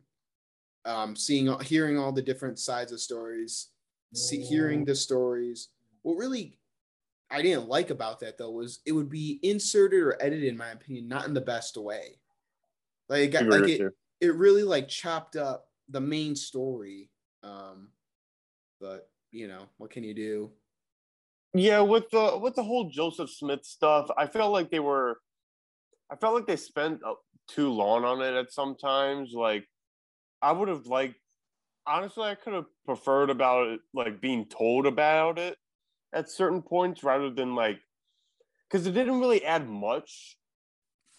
Um, 0.84 1.16
seeing 1.16 1.48
hearing 1.62 1.98
all 1.98 2.12
the 2.12 2.22
different 2.22 2.60
sides 2.60 2.92
of 2.92 3.00
stories, 3.02 3.70
see, 4.16 4.42
hearing 4.42 4.86
the 4.86 4.96
stories. 4.96 5.70
What 6.04 6.18
really 6.18 6.58
I 7.30 7.42
didn't 7.42 7.68
like 7.68 7.90
about 7.90 8.20
that 8.20 8.38
though 8.38 8.52
was 8.52 8.80
it 8.86 8.92
would 8.92 9.10
be 9.10 9.40
inserted 9.44 10.02
or 10.02 10.22
edited, 10.22 10.46
in 10.46 10.58
my 10.58 10.70
opinion, 10.70 11.08
not 11.08 11.28
in 11.28 11.34
the 11.34 11.42
best 11.42 11.78
way. 11.78 12.20
Like 13.10 13.22
it 13.22 13.28
got 13.32 13.44
Agree 13.44 13.60
like 13.60 13.70
it, 13.70 13.80
you. 13.80 13.92
it 14.22 14.36
really 14.36 14.64
like 14.64 14.88
chopped 14.88 15.36
up 15.36 15.68
the 15.90 16.02
main 16.02 16.36
story. 16.36 17.10
Um, 17.44 17.90
but 18.80 19.10
you 19.32 19.48
know, 19.48 19.64
what 19.78 19.92
can 19.92 20.04
you 20.04 20.14
do? 20.14 20.52
Yeah, 21.54 21.80
with 21.82 22.10
the 22.10 22.38
with 22.38 22.56
the 22.56 22.64
whole 22.64 22.90
Joseph 22.90 23.30
Smith 23.30 23.64
stuff, 23.64 24.10
I 24.18 24.28
felt 24.28 24.52
like 24.52 24.70
they 24.70 24.80
were, 24.80 25.20
I 26.12 26.16
felt 26.16 26.36
like 26.36 26.48
they 26.48 26.58
spent 26.58 27.02
uh, 27.06 27.14
too 27.48 27.72
long 27.72 28.04
on 28.04 28.22
it 28.22 28.34
at 28.34 28.52
sometimes. 28.52 29.34
Like, 29.34 29.66
I 30.42 30.52
would 30.52 30.68
have 30.68 30.86
liked, 30.86 31.16
honestly, 31.88 32.24
I 32.24 32.36
could 32.36 32.54
have 32.54 32.66
preferred 32.86 33.30
about 33.30 33.68
it 33.68 33.80
like 33.94 34.22
being 34.22 34.46
told 34.46 34.86
about 34.88 35.40
it 35.40 35.58
at 36.14 36.30
certain 36.30 36.62
points 36.62 37.04
rather 37.04 37.30
than 37.30 37.56
like, 37.56 37.80
because 38.70 38.88
it 38.88 38.92
didn't 38.94 39.20
really 39.20 39.44
add 39.46 39.68
much 39.68 40.38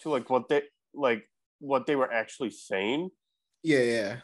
to 0.00 0.10
like 0.10 0.30
what 0.30 0.48
they 0.48 0.62
like 0.94 1.28
what 1.60 1.86
they 1.86 1.96
were 1.96 2.12
actually 2.12 2.50
saying. 2.50 3.10
Yeah, 3.62 3.80
yeah. 3.80 4.16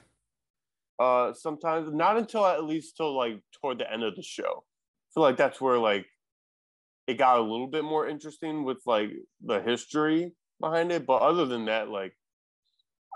uh 0.99 1.33
sometimes 1.33 1.93
not 1.93 2.17
until 2.17 2.47
at 2.47 2.65
least 2.65 2.97
till 2.97 3.17
like 3.17 3.41
toward 3.61 3.79
the 3.79 3.91
end 3.93 4.03
of 4.03 4.15
the 4.17 4.23
show 4.23 4.65
I 4.65 5.09
feel 5.15 5.23
like 5.23 5.37
that's 5.37 5.61
where 5.61 5.79
like 5.79 6.07
it 7.07 7.19
got 7.19 7.39
a 7.39 7.43
little 7.43 7.67
bit 7.67 7.85
more 7.85 8.07
interesting 8.09 8.65
with 8.65 8.79
like 8.87 9.11
the 9.45 9.61
history 9.61 10.33
behind 10.61 10.93
it 10.93 11.07
but 11.07 11.23
other 11.23 11.47
than 11.47 11.65
that 11.67 11.89
like 11.89 12.15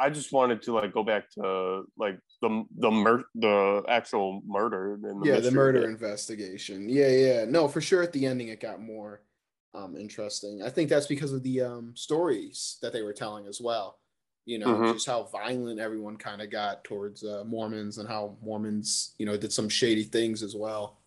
i 0.00 0.10
just 0.10 0.32
wanted 0.32 0.62
to 0.62 0.72
like 0.72 0.92
go 0.92 1.04
back 1.04 1.30
to 1.30 1.84
like 1.96 2.18
the 2.42 2.64
the 2.78 2.90
mur- 2.90 3.24
the 3.34 3.82
actual 3.88 4.42
murder 4.46 4.94
and 4.94 5.24
yeah, 5.24 5.32
the 5.34 5.40
mystery 5.42 5.48
of 5.48 5.54
murder 5.54 5.88
investigation. 5.88 6.88
Yeah, 6.88 7.08
yeah. 7.08 7.44
No, 7.46 7.68
for 7.68 7.80
sure 7.80 8.02
at 8.02 8.12
the 8.12 8.26
ending 8.26 8.48
it 8.48 8.60
got 8.60 8.80
more 8.80 9.22
um 9.74 9.96
interesting. 9.96 10.62
I 10.62 10.70
think 10.70 10.88
that's 10.90 11.06
because 11.06 11.32
of 11.32 11.42
the 11.42 11.62
um 11.62 11.92
stories 11.96 12.78
that 12.82 12.92
they 12.92 13.02
were 13.02 13.12
telling 13.14 13.46
as 13.46 13.60
well. 13.60 13.98
You 14.44 14.58
know, 14.60 14.68
Mhm. 14.68 14.92
just 14.92 15.06
how 15.06 15.24
violent 15.24 15.80
everyone 15.80 16.16
kind 16.18 16.40
of 16.40 16.50
got 16.50 16.84
towards 16.84 17.24
uh, 17.24 17.42
Mormons 17.46 17.98
and 17.98 18.08
how 18.08 18.36
Mormons, 18.42 19.14
you 19.18 19.26
know, 19.26 19.36
did 19.36 19.52
some 19.52 19.68
shady 19.68 20.04
things 20.04 20.42
as 20.42 20.54
well. 20.54 21.02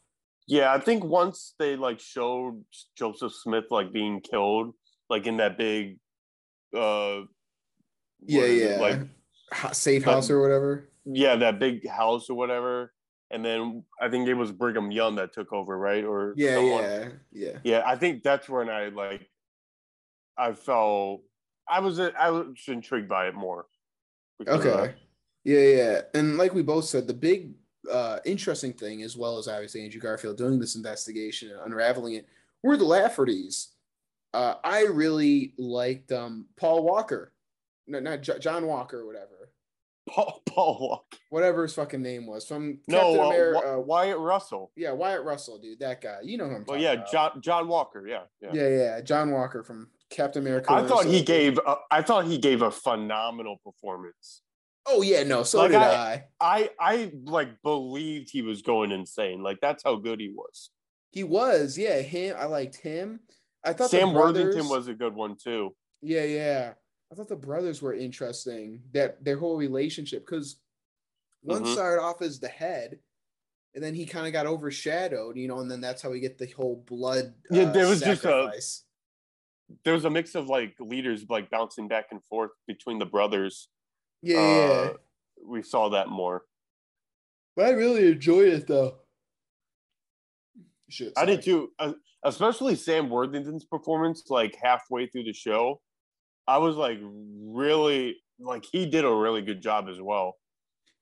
yeah 0.47 0.73
i 0.73 0.79
think 0.79 1.03
once 1.03 1.53
they 1.59 1.75
like 1.75 1.99
showed 1.99 2.55
joseph 2.97 3.31
smith 3.33 3.65
like 3.69 3.93
being 3.93 4.19
killed 4.19 4.73
like 5.07 5.27
in 5.27 5.37
that 5.37 5.59
big 5.59 5.99
uh 6.73 7.21
what 7.21 7.27
Yeah, 8.25 8.41
it, 8.41 8.71
yeah. 8.71 8.79
like 8.81 9.73
safe 9.75 10.03
but- 10.05 10.11
house 10.13 10.29
or 10.31 10.41
whatever. 10.41 10.88
Yeah, 11.05 11.35
that 11.37 11.59
big 11.59 11.87
house 11.87 12.29
or 12.29 12.35
whatever. 12.35 12.93
And 13.31 13.45
then 13.45 13.83
I 14.01 14.09
think 14.09 14.27
it 14.27 14.33
was 14.33 14.51
Brigham 14.51 14.91
Young 14.91 15.15
that 15.15 15.33
took 15.33 15.53
over, 15.53 15.77
right? 15.77 16.03
Or 16.03 16.33
Yeah, 16.35 16.55
someone. 16.55 16.83
yeah, 16.83 17.09
yeah. 17.31 17.57
yeah. 17.63 17.83
I 17.85 17.95
think 17.95 18.23
that's 18.23 18.49
when 18.49 18.69
I 18.69 18.87
like, 18.89 19.29
I 20.37 20.53
felt 20.53 21.21
I 21.69 21.79
was 21.79 21.99
I 21.99 22.29
was 22.31 22.57
intrigued 22.67 23.07
by 23.09 23.27
it 23.27 23.35
more. 23.35 23.67
Okay. 24.47 24.95
Yeah, 25.43 25.59
yeah. 25.59 26.01
And 26.13 26.37
like 26.37 26.53
we 26.53 26.63
both 26.63 26.85
said, 26.85 27.07
the 27.07 27.13
big 27.13 27.53
uh 27.91 28.19
interesting 28.25 28.73
thing, 28.73 29.03
as 29.03 29.15
well 29.15 29.37
as 29.37 29.47
obviously 29.47 29.83
Andrew 29.83 30.01
Garfield 30.01 30.37
doing 30.37 30.59
this 30.59 30.75
investigation 30.75 31.51
and 31.51 31.59
unraveling 31.65 32.15
it, 32.15 32.27
were 32.63 32.77
the 32.77 32.85
Laffertys. 32.85 33.67
Uh 34.33 34.55
I 34.63 34.85
really 34.85 35.53
liked 35.57 36.11
um 36.11 36.47
Paul 36.57 36.83
Walker. 36.83 37.31
No, 37.87 37.99
not 37.99 38.21
Jo- 38.21 38.39
John 38.39 38.65
Walker 38.65 39.01
or 39.01 39.05
whatever. 39.05 39.38
Paul 40.09 40.41
Paul 40.45 40.77
Walker. 40.79 41.17
Whatever 41.29 41.63
his 41.63 41.73
fucking 41.73 42.01
name 42.01 42.25
was. 42.27 42.45
From 42.47 42.79
No, 42.87 42.97
Captain 42.99 43.19
uh, 43.19 43.23
America. 43.27 43.73
Uh, 43.73 43.79
Wyatt 43.79 44.17
Russell. 44.17 44.71
yeah, 44.75 44.91
Wyatt 44.91 45.23
Russell, 45.23 45.59
dude. 45.59 45.79
That 45.79 46.01
guy. 46.01 46.17
You 46.23 46.37
know 46.37 46.47
who 46.49 46.55
I'm 46.55 46.65
Well, 46.67 46.79
yeah, 46.79 46.93
about. 46.93 47.11
John 47.11 47.41
John 47.41 47.67
Walker. 47.67 48.07
Yeah, 48.07 48.23
yeah. 48.41 48.49
Yeah, 48.53 48.67
yeah. 48.69 49.01
John 49.01 49.31
Walker 49.31 49.63
from 49.63 49.89
Captain 50.09 50.41
America. 50.41 50.71
I 50.71 50.85
thought 50.87 51.05
he 51.05 51.21
gave. 51.23 51.57
A, 51.65 51.75
I 51.91 52.01
thought 52.01 52.25
he 52.25 52.37
gave 52.37 52.61
a 52.61 52.71
phenomenal 52.71 53.57
performance. 53.63 54.41
Oh 54.85 55.01
yeah, 55.03 55.23
no, 55.23 55.43
so 55.43 55.59
Like, 55.59 55.71
did 55.71 55.77
I- 55.81 56.25
I. 56.41 56.41
I 56.41 56.69
I 56.79 57.11
like 57.25 57.61
believed 57.61 58.29
he 58.31 58.41
was 58.41 58.61
going 58.63 58.91
insane. 58.91 59.43
Like 59.43 59.59
that's 59.61 59.83
how 59.83 59.95
good 59.97 60.19
he 60.19 60.29
was. 60.29 60.71
He 61.11 61.23
was, 61.23 61.77
yeah. 61.77 61.99
Him, 62.01 62.35
I 62.39 62.45
liked 62.45 62.77
him. 62.77 63.19
I 63.63 63.73
thought 63.73 63.89
Sam 63.91 64.13
brothers, 64.13 64.45
Worthington 64.45 64.69
was 64.69 64.87
a 64.87 64.93
good 64.93 65.13
one 65.13 65.35
too. 65.35 65.75
Yeah, 66.01 66.23
yeah. 66.23 66.73
I 67.11 67.15
thought 67.15 67.27
the 67.27 67.35
brothers 67.35 67.81
were 67.81 67.93
interesting. 67.93 68.83
That 68.93 69.23
their 69.23 69.37
whole 69.37 69.57
relationship, 69.57 70.25
because 70.25 70.59
one 71.41 71.63
Mhm. 71.63 71.73
started 71.73 72.01
off 72.01 72.21
as 72.21 72.39
the 72.39 72.47
head, 72.47 72.99
and 73.73 73.83
then 73.83 73.93
he 73.95 74.05
kind 74.05 74.27
of 74.27 74.33
got 74.33 74.45
overshadowed, 74.45 75.37
you 75.37 75.47
know, 75.47 75.59
and 75.59 75.69
then 75.69 75.81
that's 75.81 76.01
how 76.01 76.09
we 76.11 76.19
get 76.19 76.37
the 76.37 76.47
whole 76.47 76.75
blood. 76.75 77.35
Yeah, 77.51 77.63
uh, 77.63 77.71
there 77.73 77.87
was 77.87 77.99
just 78.01 78.25
a- 78.25 78.51
there 79.83 79.93
was 79.93 80.05
a 80.05 80.09
mix 80.09 80.33
of 80.35 80.47
like 80.47 80.75
leaders 80.79 81.29
like 81.29 81.49
bouncing 81.51 81.87
back 81.87 82.07
and 82.11 82.23
forth 82.25 82.51
between 82.67 82.97
the 82.99 83.05
brothers. 83.05 83.69
yeah, 84.21 84.35
yeah. 84.37 84.41
Uh, 84.91 84.97
we 85.45 85.61
saw 85.63 85.89
that 85.89 86.09
more. 86.09 86.45
But 87.55 87.67
I 87.67 87.69
really 87.71 88.07
enjoyed 88.11 88.49
it 88.49 88.67
though. 88.67 88.99
Shit, 90.89 91.13
I 91.15 91.25
did 91.25 91.43
too, 91.43 91.71
uh, 91.79 91.93
especially 92.23 92.75
Sam 92.75 93.09
Worthington's 93.09 93.63
performance. 93.65 94.29
Like 94.29 94.55
halfway 94.55 95.07
through 95.07 95.23
the 95.25 95.33
show, 95.33 95.81
I 96.49 96.57
was 96.57 96.75
like 96.75 96.99
really 97.03 98.17
like 98.39 98.65
he 98.71 98.85
did 98.85 99.05
a 99.05 99.13
really 99.13 99.41
good 99.41 99.61
job 99.61 99.87
as 99.89 100.01
well. 100.01 100.35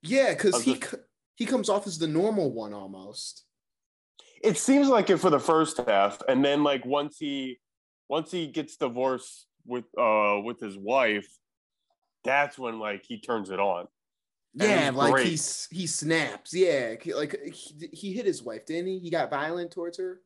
Yeah, 0.03 0.33
because 0.33 0.61
he 0.63 0.75
just- 0.75 0.95
he 1.35 1.45
comes 1.45 1.69
off 1.69 1.87
as 1.87 1.97
the 1.99 2.07
normal 2.07 2.51
one 2.51 2.73
almost. 2.73 3.45
It 4.43 4.57
seems 4.57 4.87
like 4.89 5.09
it 5.09 5.17
for 5.17 5.29
the 5.29 5.39
first 5.39 5.77
half, 5.77 6.21
and 6.27 6.43
then 6.43 6.63
like 6.63 6.85
once 6.85 7.17
he 7.17 7.59
once 8.09 8.29
he 8.31 8.47
gets 8.47 8.75
divorced 8.77 9.47
with 9.65 9.85
uh 9.97 10.39
with 10.43 10.59
his 10.59 10.77
wife, 10.77 11.27
that's 12.23 12.57
when 12.57 12.79
like 12.79 13.03
he 13.07 13.19
turns 13.19 13.49
it 13.49 13.59
on. 13.59 13.87
Yeah, 14.53 14.91
like 14.93 15.13
great. 15.13 15.27
he's 15.27 15.67
he 15.71 15.87
snaps. 15.87 16.53
Yeah, 16.53 16.95
like 17.15 17.37
he, 17.53 17.89
he 17.93 18.13
hit 18.13 18.25
his 18.25 18.41
wife, 18.43 18.65
didn't 18.65 18.87
he? 18.87 18.99
He 18.99 19.09
got 19.09 19.29
violent 19.29 19.71
towards 19.71 19.97
her. 19.99 20.19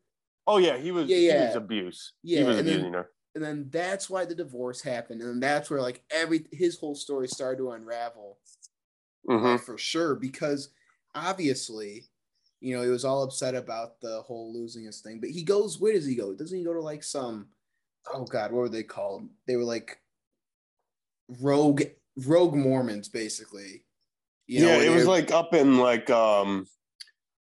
Oh 0.47 0.57
yeah, 0.57 0.77
he 0.77 0.91
was 0.91 1.07
Yeah, 1.07 1.17
he 1.41 1.45
was 1.47 1.55
abuse. 1.55 2.13
Yeah, 2.23 2.39
he 2.39 2.43
was 2.45 2.57
and 2.57 2.67
then- 2.67 2.73
abusing 2.75 2.93
her. 2.93 3.09
And 3.35 3.43
then 3.43 3.69
that's 3.71 4.09
why 4.09 4.25
the 4.25 4.35
divorce 4.35 4.81
happened 4.81 5.21
and 5.21 5.41
that's 5.41 5.69
where 5.69 5.81
like 5.81 6.03
every 6.11 6.45
his 6.51 6.77
whole 6.77 6.95
story 6.95 7.27
started 7.27 7.57
to 7.57 7.71
unravel 7.71 8.37
uh, 9.29 9.33
Mhm. 9.33 9.59
for 9.59 9.77
sure 9.77 10.15
because 10.15 10.69
obviously 11.15 12.03
you 12.59 12.75
know 12.75 12.83
he 12.83 12.89
was 12.89 13.05
all 13.05 13.23
upset 13.23 13.55
about 13.55 13.99
the 14.01 14.21
whole 14.23 14.53
losing 14.53 14.83
his 14.85 15.01
thing 15.01 15.19
but 15.19 15.29
he 15.29 15.43
goes 15.43 15.79
where 15.79 15.93
does 15.93 16.05
he 16.05 16.15
go? 16.15 16.33
Doesn't 16.33 16.57
he 16.57 16.63
go 16.63 16.73
to 16.73 16.81
like 16.81 17.03
some 17.03 17.49
oh 18.13 18.25
god 18.25 18.51
what 18.51 18.59
were 18.61 18.69
they 18.69 18.83
called? 18.83 19.29
They 19.47 19.55
were 19.55 19.63
like 19.63 19.99
rogue 21.39 21.83
rogue 22.17 22.55
mormons 22.55 23.09
basically. 23.09 23.85
You 24.47 24.61
know, 24.65 24.79
yeah, 24.81 24.91
it 24.91 24.95
was 24.95 25.07
like 25.07 25.31
up 25.31 25.53
in 25.53 25.77
like 25.77 26.09
um, 26.09 26.67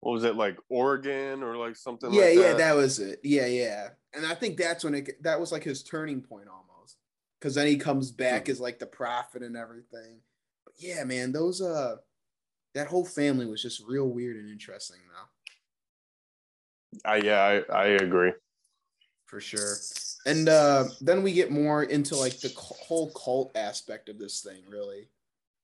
what 0.01 0.11
was 0.13 0.23
it 0.23 0.35
like 0.35 0.57
Oregon 0.69 1.43
or 1.43 1.57
like 1.57 1.75
something? 1.75 2.13
yeah 2.13 2.25
like 2.25 2.35
yeah 2.35 2.41
that. 2.49 2.57
that 2.57 2.75
was 2.75 2.99
it 2.99 3.19
yeah 3.23 3.45
yeah 3.47 3.89
and 4.13 4.25
i 4.25 4.33
think 4.35 4.57
that's 4.57 4.83
when 4.83 4.93
it 4.95 5.21
that 5.23 5.39
was 5.39 5.51
like 5.51 5.63
his 5.63 5.83
turning 5.83 6.21
point 6.21 6.47
almost 6.47 6.97
because 7.39 7.55
then 7.55 7.67
he 7.67 7.77
comes 7.77 8.11
back 8.11 8.45
Hmm. 8.45 8.51
as 8.51 8.59
like 8.59 8.79
the 8.79 8.85
prophet 8.85 9.41
and 9.43 9.57
everything 9.57 10.19
but 10.65 10.73
yeah 10.77 11.03
man 11.03 11.31
those 11.31 11.61
uh 11.61 11.95
that 12.75 12.87
whole 12.87 13.05
family 13.05 13.45
was 13.47 13.61
just 13.61 13.83
real 13.87 14.07
weird 14.07 14.37
and 14.37 14.49
interesting 14.49 14.99
though 15.07 15.23
I 17.05 17.17
yeah, 17.17 17.61
I, 17.69 17.73
I 17.73 17.85
agree. 17.87 18.31
for 19.25 19.41
sure. 19.41 19.75
And 20.25 20.47
uh, 20.47 20.85
then 21.01 21.21
we 21.21 21.33
get 21.33 21.51
more 21.51 21.83
into 21.83 22.15
like 22.15 22.39
the 22.39 22.51
whole 22.57 23.11
cult 23.11 23.55
aspect 23.55 24.07
of 24.09 24.17
this 24.17 24.41
thing, 24.41 24.63
really. 24.69 25.09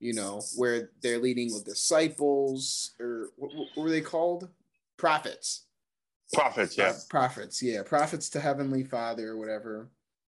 You 0.03 0.13
know, 0.13 0.41
where 0.57 0.89
they're 1.01 1.17
leading 1.17 1.53
with 1.53 1.63
disciples, 1.63 2.91
or 2.99 3.29
what, 3.37 3.51
what 3.55 3.85
were 3.85 3.89
they 3.89 4.01
called? 4.01 4.49
Prophets. 4.97 5.67
Prophets, 6.33 6.77
yeah. 6.77 6.89
Uh, 6.89 6.93
prophets, 7.09 7.63
yeah, 7.63 7.83
prophets 7.83 8.29
to 8.31 8.41
Heavenly 8.41 8.83
Father 8.83 9.29
or 9.29 9.37
whatever. 9.37 9.87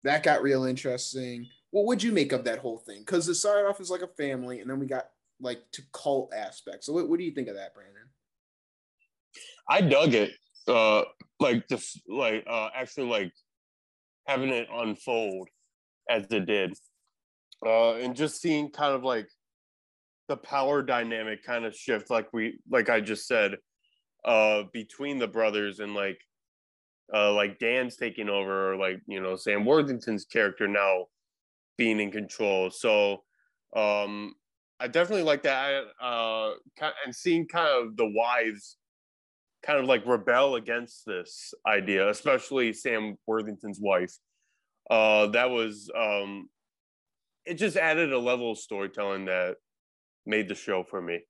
That 0.05 0.23
got 0.23 0.41
real 0.41 0.63
interesting. 0.63 1.47
What 1.71 1.85
would 1.85 2.01
you 2.01 2.13
make 2.13 2.31
of 2.31 2.45
that 2.45 2.59
whole 2.59 2.77
thing? 2.77 2.99
Because 2.99 3.27
it 3.27 3.35
started 3.35 3.67
off 3.67 3.81
as 3.81 3.89
like 3.89 4.03
a 4.03 4.07
family, 4.07 4.61
and 4.61 4.69
then 4.69 4.79
we 4.79 4.85
got 4.85 5.09
like 5.41 5.59
to 5.73 5.81
cult 5.91 6.33
aspects. 6.33 6.85
So, 6.85 6.93
what, 6.93 7.09
what 7.09 7.19
do 7.19 7.25
you 7.25 7.31
think 7.31 7.49
of 7.49 7.55
that, 7.55 7.73
Brandon? 7.73 8.03
I 9.69 9.81
dug 9.81 10.13
it. 10.13 10.31
Uh, 10.65 11.03
like 11.41 11.67
the 11.67 11.85
like 12.07 12.45
uh 12.47 12.69
actually 12.73 13.09
like 13.09 13.33
having 14.27 14.49
it 14.49 14.69
unfold 14.71 15.49
as 16.09 16.25
it 16.31 16.45
did, 16.45 16.73
uh, 17.65 17.95
and 17.95 18.15
just 18.15 18.41
seeing 18.41 18.69
kind 18.69 18.93
of 18.93 19.03
like 19.03 19.27
the 20.27 20.37
power 20.37 20.81
dynamic 20.81 21.43
kind 21.43 21.65
of 21.65 21.75
shift, 21.75 22.09
like 22.09 22.31
we 22.33 22.59
like 22.69 22.89
I 22.89 23.01
just 23.01 23.27
said, 23.27 23.55
uh, 24.25 24.63
between 24.73 25.19
the 25.19 25.27
brothers 25.27 25.79
and 25.79 25.93
like 25.93 26.19
uh 27.13 27.33
like 27.33 27.59
Dan's 27.59 27.95
taking 27.95 28.29
over, 28.29 28.73
or 28.73 28.75
like 28.77 29.01
you 29.07 29.21
know 29.21 29.35
Sam 29.35 29.65
Worthington's 29.65 30.25
character 30.25 30.67
now 30.67 31.05
being 31.77 31.99
in 31.99 32.11
control. 32.11 32.69
So 32.69 33.23
um 33.75 34.33
I 34.79 34.87
definitely 34.87 35.23
like 35.23 35.43
that. 35.43 35.83
Uh, 35.99 36.51
and 37.05 37.15
seeing 37.15 37.47
kind 37.47 37.69
of 37.69 37.97
the 37.97 38.07
wives 38.07 38.77
kind 39.63 39.79
of 39.79 39.85
like 39.85 40.05
rebel 40.05 40.55
against 40.55 41.05
this 41.05 41.53
idea, 41.65 42.09
especially 42.09 42.73
Sam 42.73 43.17
Worthington's 43.25 43.79
wife. 43.79 44.13
Uh, 44.89 45.27
that 45.27 45.49
was 45.49 45.89
um, 45.97 46.49
it. 47.45 47.55
Just 47.55 47.75
added 47.75 48.13
a 48.13 48.19
level 48.19 48.51
of 48.51 48.57
storytelling 48.57 49.25
that 49.25 49.57
made 50.27 50.47
the 50.47 50.55
show 50.55 50.83
for 50.83 51.01
me. 51.01 51.21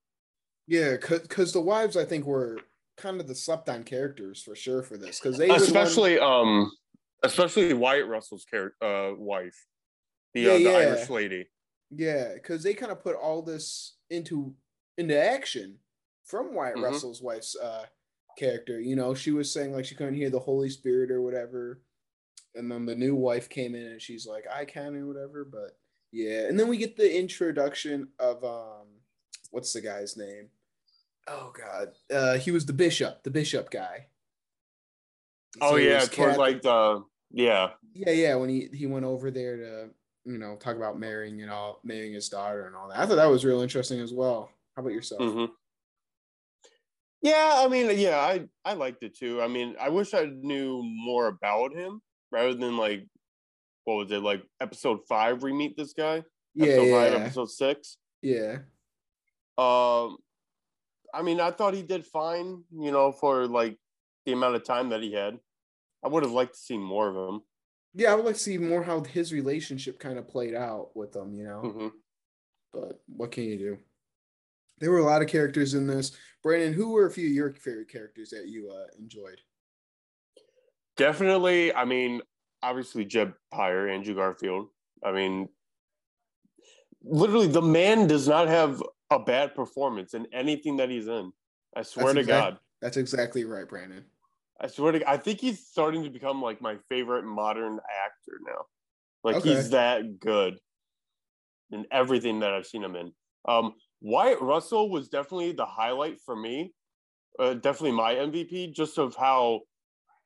Yeah, 0.68 0.98
because 0.98 1.54
the 1.54 1.62
wives, 1.62 1.96
I 1.96 2.04
think, 2.04 2.26
were 2.26 2.60
kind 2.98 3.22
of 3.22 3.28
the 3.28 3.36
slept 3.36 3.70
on 3.70 3.84
characters 3.84 4.42
for 4.42 4.56
sure 4.56 4.84
for 4.84 4.98
this. 4.98 5.20
Because 5.20 5.38
they 5.38 5.48
the 5.48 5.54
one- 5.54 5.62
especially 5.62 6.20
um, 6.20 6.72
especially 7.24 7.74
Wyatt 7.74 8.08
Russell's 8.08 8.46
character, 8.46 8.84
uh, 8.84 9.16
wife, 9.16 9.66
the 10.34 10.42
Yeah, 10.42 10.50
uh, 10.52 10.54
the 10.58 10.62
yeah. 10.64 10.70
Irish 10.72 11.10
lady. 11.10 11.46
Yeah, 11.92 12.34
because 12.34 12.64
they 12.64 12.74
kind 12.74 12.92
of 12.92 13.02
put 13.02 13.16
all 13.16 13.42
this 13.42 13.96
into 14.10 14.54
into 14.98 15.18
action 15.18 15.80
from 16.26 16.54
Wyatt 16.54 16.76
Mhm. 16.78 16.84
Russell's 16.84 17.22
wife's 17.22 17.56
uh 17.56 17.86
character. 18.38 18.80
You 18.82 18.96
know, 18.96 19.14
she 19.14 19.32
was 19.32 19.52
saying 19.52 19.72
like 19.72 19.86
she 19.86 19.96
couldn't 19.96 20.16
hear 20.16 20.30
the 20.30 20.40
Holy 20.40 20.70
Spirit 20.70 21.12
or 21.12 21.22
whatever. 21.22 21.82
And 22.56 22.70
then 22.72 22.86
the 22.86 22.96
new 22.96 23.16
wife 23.16 23.48
came 23.50 23.74
in 23.76 23.86
and 23.88 24.02
she's 24.02 24.26
like, 24.28 24.46
I 24.54 24.66
can 24.66 24.96
or 24.96 25.08
whatever. 25.08 25.46
But 25.46 25.78
yeah. 26.12 26.48
And 26.48 26.60
then 26.60 26.68
we 26.68 26.78
get 26.78 26.98
the 26.98 27.18
introduction 27.20 28.10
of 28.20 28.44
um 28.44 28.88
what's 29.52 29.74
the 29.74 29.82
guy's 29.82 30.18
name? 30.18 30.50
Oh 31.28 31.54
god. 31.58 31.90
Uh 32.12 32.38
he 32.38 32.52
was 32.52 32.66
the 32.66 32.74
bishop, 32.74 33.24
the 33.24 33.32
bishop 33.32 33.70
guy. 33.72 34.08
Oh 35.62 35.72
So 35.72 35.76
he 35.78 35.86
yeah, 35.86 36.06
towards 36.06 36.38
like 36.38 36.62
the 36.62 37.04
yeah. 37.32 37.72
Yeah, 37.94 38.12
yeah. 38.12 38.36
When 38.36 38.50
he 38.50 38.70
he 38.74 38.86
went 38.86 39.06
over 39.06 39.32
there 39.32 39.58
to 39.58 39.90
you 40.26 40.38
know 40.38 40.56
talk 40.58 40.76
about 40.76 41.00
marrying, 41.00 41.40
you 41.40 41.46
know, 41.46 41.80
marrying 41.84 42.14
his 42.14 42.30
daughter 42.30 42.68
and 42.68 42.76
all 42.76 42.90
that. 42.90 43.00
I 43.00 43.06
thought 43.06 43.16
that 43.16 43.26
was 43.26 43.46
real 43.46 43.62
interesting 43.62 44.00
as 44.00 44.14
well. 44.14 44.52
How 44.76 44.82
about 44.82 44.94
yourself? 44.94 45.22
hmm 45.22 45.46
Yeah, 47.22 47.54
I 47.58 47.68
mean, 47.68 47.98
yeah, 47.98 48.18
I 48.18 48.48
I 48.64 48.74
liked 48.74 49.04
it 49.04 49.16
too. 49.16 49.42
I 49.42 49.48
mean, 49.48 49.76
I 49.80 49.90
wish 49.90 50.14
I 50.14 50.26
knew 50.26 50.82
more 50.84 51.28
about 51.28 51.74
him 51.74 52.02
rather 52.32 52.54
than 52.54 52.78
like 52.78 53.08
what 53.88 53.96
was 53.96 54.12
it 54.12 54.22
like 54.22 54.44
episode 54.60 55.00
five? 55.08 55.42
We 55.42 55.54
meet 55.54 55.78
this 55.78 55.94
guy. 55.94 56.22
Yeah, 56.54 56.66
episode 56.66 56.84
yeah, 56.88 56.92
five, 56.92 57.14
episode 57.14 57.50
six. 57.52 57.98
yeah. 58.22 58.58
Um, 59.58 60.18
I 61.14 61.22
mean, 61.24 61.40
I 61.40 61.52
thought 61.52 61.74
he 61.74 61.84
did 61.84 62.06
fine. 62.06 62.64
You 62.78 62.92
know, 62.92 63.14
for 63.14 63.48
like 63.48 63.78
the 64.26 64.34
amount 64.34 64.56
of 64.56 64.66
time 64.66 64.90
that 64.90 65.02
he 65.02 65.14
had. 65.14 65.40
I 66.04 66.10
would 66.10 66.24
have 66.24 66.34
liked 66.34 66.54
to 66.56 66.60
see 66.60 66.78
more 66.78 67.08
of 67.08 67.16
him. 67.16 67.42
Yeah, 67.96 68.12
I 68.12 68.16
would 68.16 68.26
like 68.26 68.36
to 68.36 68.42
see 68.42 68.58
more 68.58 68.84
how 68.84 69.04
his 69.04 69.32
relationship 69.32 70.00
kind 70.00 70.20
of 70.20 70.28
played 70.28 70.54
out 70.54 70.90
with 70.94 71.14
them, 71.14 71.34
you 71.34 71.46
know. 71.46 71.62
hmm 71.62 71.88
But 72.74 73.00
what 73.08 73.32
can 73.32 73.46
you 73.46 73.58
do? 73.58 73.78
There 74.80 74.92
were 74.92 75.00
a 75.00 75.06
lot 75.06 75.22
of 75.22 75.30
characters 75.30 75.74
in 75.74 75.88
this. 75.88 76.12
Brandon, 76.44 76.74
who 76.74 76.92
were 76.92 77.06
a 77.06 77.12
few 77.12 77.28
of 77.28 77.34
your 77.34 77.54
favorite 77.54 77.90
characters 77.90 78.32
that 78.32 78.48
you 78.48 78.70
uh, 78.70 78.88
enjoyed? 79.00 79.40
Definitely. 80.98 81.74
I 81.74 81.86
mean, 81.86 82.22
obviously 82.64 83.06
Jeb 83.06 83.34
Pyre, 83.52 83.88
Andrew 83.90 84.16
Garfield. 84.16 84.68
I 85.04 85.12
mean, 85.12 85.50
literally, 87.04 87.48
the 87.48 87.62
man 87.62 88.08
does 88.08 88.28
not 88.28 88.48
have 88.48 88.82
a 89.12 89.20
bad 89.20 89.56
performance 89.56 90.14
in 90.14 90.28
anything 90.34 90.78
that 90.78 90.90
he's 90.90 91.08
in. 91.08 91.32
I 91.76 91.84
swear 91.84 92.14
to 92.14 92.20
exact- 92.20 92.54
God. 92.56 92.60
That's 92.82 92.98
exactly 92.98 93.44
right, 93.46 93.68
Brandon. 93.68 94.06
I 94.60 94.68
swear 94.68 94.92
to 94.92 95.10
I 95.10 95.18
think 95.18 95.40
he's 95.40 95.68
starting 95.68 96.04
to 96.04 96.10
become 96.10 96.42
like 96.42 96.62
my 96.62 96.78
favorite 96.90 97.26
modern 97.26 97.74
actor 97.74 98.40
now. 98.46 98.66
Like 99.24 99.36
Okay. 99.38 99.56
he's 99.56 99.70
that 99.70 100.20
good 100.20 100.58
in 101.72 101.86
everything 101.92 102.40
that 102.40 102.54
I've 102.54 102.66
seen 102.66 102.84
him 102.84 102.96
in. 102.96 103.12
Um 103.48 103.74
Wyatt 104.02 104.42
Russell 104.42 104.90
was 104.90 105.10
definitely 105.10 105.52
the 105.52 105.66
highlight 105.66 106.20
for 106.22 106.36
me. 106.36 106.74
Uh, 107.40 107.54
definitely 107.56 107.92
my 107.92 108.16
MVP 108.16 108.74
just 108.74 108.98
of 108.98 109.16
how 109.16 109.62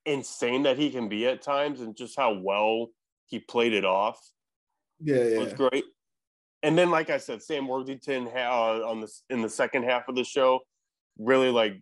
insane 0.06 0.64
that 0.64 0.78
he 0.78 0.90
can 0.90 1.08
be 1.10 1.28
at 1.28 1.42
times 1.42 1.82
and 1.82 1.96
just 1.96 2.16
how 2.18 2.34
well 2.34 2.88
he 3.28 3.40
played 3.40 3.74
it 3.74 3.86
off 3.86 4.20
Yeah, 5.00 5.24
yeah. 5.24 5.38
was 5.38 5.54
great. 5.54 5.86
And 6.64 6.78
then, 6.78 6.92
like 6.92 7.10
I 7.10 7.18
said, 7.18 7.42
Sam 7.42 7.68
Worthington 7.68 8.28
ha- 8.28 8.80
uh, 8.82 8.88
on 8.88 9.02
the 9.02 9.12
in 9.30 9.42
the 9.42 9.50
second 9.50 9.84
half 9.84 10.08
of 10.08 10.16
the 10.16 10.24
show 10.24 10.60
really 11.18 11.50
like 11.50 11.82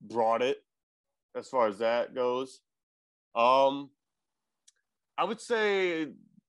brought 0.00 0.42
it 0.42 0.58
as 1.36 1.48
far 1.48 1.66
as 1.68 1.78
that 1.78 2.14
goes. 2.14 2.60
Um, 3.34 3.90
I 5.18 5.24
would 5.24 5.40
say 5.40 6.08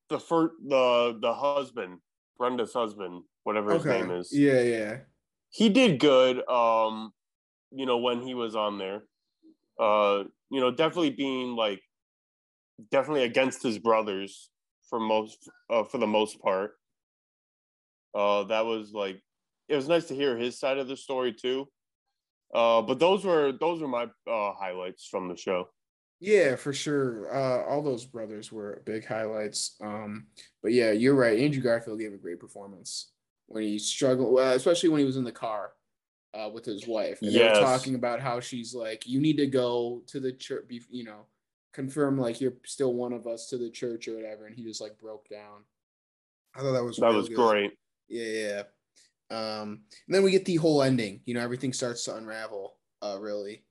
the 0.10 0.19
first 0.19 0.54
the 0.65 1.17
the 1.21 1.34
husband, 1.34 1.99
Brenda's 2.38 2.73
husband, 2.73 3.23
whatever 3.43 3.73
his 3.73 3.86
Okay. 3.86 4.01
name 4.01 4.12
is, 4.12 4.30
Yeah, 4.32 4.62
yeah. 4.62 4.97
he 5.49 5.69
did 5.69 5.99
good. 5.99 6.47
Um, 6.47 7.12
you 7.71 7.86
know 7.86 7.97
when 7.97 8.21
he 8.21 8.34
was 8.36 8.56
on 8.56 8.78
there, 8.78 9.04
uh, 9.80 10.23
you 10.56 10.62
know 10.62 10.72
definitely 10.72 11.10
being 11.10 11.56
like 11.56 11.82
definitely 12.89 13.24
against 13.24 13.62
his 13.62 13.78
brothers 13.78 14.50
for 14.89 15.00
most 15.00 15.50
uh, 15.70 15.84
for 15.84 15.98
the 15.98 16.08
most 16.08 16.41
part. 16.41 16.72
Uh, 18.13 18.46
that 18.46 18.65
was 18.65 18.94
like 18.94 19.22
it 19.68 19.76
was 19.76 19.89
nice 19.89 20.06
to 20.06 20.15
hear 20.15 20.38
his 20.38 20.58
side 20.58 20.78
of 20.78 20.88
the 20.88 20.96
story 20.96 21.34
too. 21.34 21.68
Uh, 22.54 22.82
but 22.82 23.00
those 23.00 23.26
were 23.26 23.52
those 23.52 23.82
were 23.82 23.88
my 23.88 24.04
uh, 24.04 24.54
highlights 24.54 25.06
from 25.06 25.28
the 25.28 25.36
show. 25.36 25.68
Yeah, 26.22 26.56
for 26.56 26.72
sure. 26.72 27.36
Uh, 27.36 27.65
all 27.70 27.82
those 27.84 28.06
brothers 28.06 28.50
were 28.50 28.82
big 28.86 29.06
highlights. 29.06 29.76
Um, 29.82 30.28
but 30.63 30.72
yeah, 30.72 30.91
you're 30.91 31.15
right. 31.15 31.38
Andrew 31.38 31.62
Garfield 31.62 32.00
gave 32.00 32.13
a 32.13 32.18
great 32.18 32.39
performance 32.39 33.12
when 33.48 33.63
he 33.63 33.78
struggled, 33.78 34.34
well, 34.34 34.54
especially 34.54 34.88
when 34.88 35.00
he 35.00 35.06
was 35.06 35.18
in 35.18 35.26
the 35.26 35.32
car 35.34 35.72
uh, 36.36 36.50
with 36.50 36.65
his 36.65 36.88
wife. 36.88 37.21
And 37.21 37.32
they 37.32 37.39
Yes. 37.39 37.58
were 37.58 37.63
talking 37.65 37.95
about 37.95 38.19
how 38.19 38.39
she's 38.39 38.76
like, 38.76 39.08
you 39.08 39.19
need 39.19 39.38
to 39.38 39.48
go 39.48 40.04
to 40.08 40.19
the 40.19 40.34
church, 40.34 40.65
you 40.89 41.04
know, 41.04 41.26
confirm 41.74 42.19
like 42.19 42.41
you're 42.41 42.54
still 42.65 42.93
one 42.93 43.13
of 43.13 43.26
us 43.28 43.48
to 43.50 43.58
the 43.58 43.69
church 43.69 44.08
or 44.08 44.15
whatever. 44.15 44.45
And 44.45 44.56
he 44.56 44.63
just 44.63 44.82
like 44.82 45.00
broke 45.00 45.30
down. 45.30 45.63
I 46.56 46.62
thought 46.62 46.74
that 46.74 46.84
was 46.84 46.98
That 46.98 47.13
was 47.13 47.30
good. 47.30 47.38
great. 47.38 47.74
Yeah, 48.08 48.24
yeah. 48.28 48.63
Um, 49.32 49.82
and 50.08 50.15
then 50.15 50.24
we 50.24 50.32
get 50.32 50.45
the 50.45 50.56
whole 50.58 50.84
ending. 50.84 51.21
You 51.26 51.34
know, 51.34 51.41
everything 51.41 51.74
starts 51.74 52.04
to 52.06 52.15
unravel. 52.15 52.76
Uh, 53.02 53.17
really. 53.19 53.63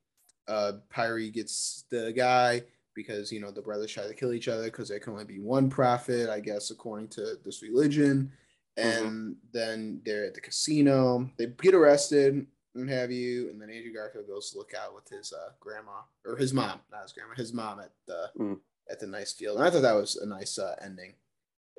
Uh, 0.47 0.73
Pyre 0.91 1.19
gets 1.31 1.85
the 1.91 2.13
guy 2.13 2.63
because 2.95 3.33
you 3.33 3.41
know 3.41 3.51
the 3.51 3.63
brothers 3.63 3.91
try 3.91 4.07
to 4.07 4.15
kill 4.15 4.33
each 4.33 4.47
other 4.49 4.65
because 4.65 4.89
there 4.89 5.01
can 5.01 5.13
only 5.15 5.25
be 5.25 5.41
one 5.41 5.71
prophet, 5.71 6.29
I 6.29 6.41
guess, 6.41 6.71
according 6.71 7.09
to 7.11 7.37
this 7.45 7.63
religion. 7.63 8.33
And 8.77 9.37
then 9.53 10.03
they're 10.05 10.27
at 10.27 10.35
the 10.35 10.41
casino. 10.41 11.31
They 11.39 11.47
get 11.47 11.75
arrested 11.75 12.47
and 12.75 12.89
have 12.91 13.11
you. 13.11 13.51
And 13.51 13.61
then 13.61 13.71
Andrew 13.71 13.93
Garfield 13.93 14.27
goes 14.27 14.51
to 14.51 14.59
look 14.59 14.73
out 14.75 14.95
with 14.95 15.09
his 15.09 15.33
uh, 15.33 15.51
grandma 15.61 16.03
or 16.25 16.37
his 16.37 16.53
mom, 16.53 16.81
not 16.91 17.03
his 17.03 17.13
grandma, 17.13 17.35
his 17.35 17.53
mom 17.53 17.81
at 17.81 17.93
the 18.07 18.31
Mm. 18.39 18.59
at 18.91 19.01
the 19.01 19.07
nice 19.07 19.33
field. 19.33 19.57
And 19.59 19.67
I 19.67 19.71
thought 19.71 19.83
that 19.83 19.95
was 19.95 20.17
a 20.17 20.27
nice 20.27 20.59
uh, 20.59 20.75
ending. 20.83 21.15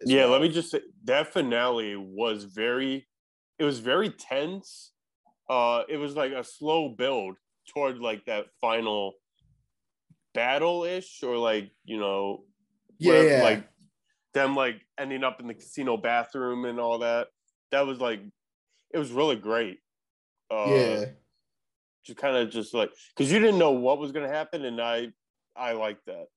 yeah, 0.05 0.21
well. 0.23 0.31
let 0.34 0.41
me 0.41 0.49
just 0.49 0.71
say 0.71 0.81
that 1.05 1.31
finale 1.34 1.95
was 1.95 2.43
very 2.45 3.08
it 3.60 3.63
was 3.63 3.79
very 3.79 4.10
tense. 4.10 4.91
Uh 5.49 5.84
it 5.88 5.97
was 5.97 6.15
like 6.15 6.31
a 6.31 6.43
slow 6.43 6.89
build 6.89 7.38
toward 7.73 7.99
like 7.99 8.25
that 8.25 8.45
final 8.60 9.13
battle 10.34 10.84
ish 10.84 11.23
or 11.23 11.38
like, 11.38 11.71
you 11.86 11.97
know, 11.99 12.43
Yeah, 12.97 13.10
whatever, 13.13 13.29
yeah. 13.38 13.43
like 13.43 13.67
them 14.34 14.55
like 14.55 14.81
ending 14.97 15.23
up 15.23 15.39
in 15.39 15.47
the 15.47 15.53
casino 15.53 15.97
bathroom 15.97 16.65
and 16.65 16.79
all 16.79 16.99
that. 16.99 17.27
That 17.71 17.86
was 17.88 17.99
like 17.99 18.19
it 18.93 18.97
was 18.97 19.12
really 19.12 19.36
great. 19.36 19.79
Uh 20.49 20.65
yeah. 20.69 21.05
just 22.03 22.17
kind 22.19 22.38
of 22.38 22.49
just 22.49 22.73
like 22.73 22.91
because 23.15 23.31
you 23.31 23.39
didn't 23.39 23.60
know 23.60 23.71
what 23.71 23.99
was 23.99 24.12
going 24.12 24.27
to 24.27 24.34
happen, 24.34 24.65
and 24.65 24.81
I 24.81 25.12
I 25.55 25.73
like 25.73 26.03
that. 26.05 26.27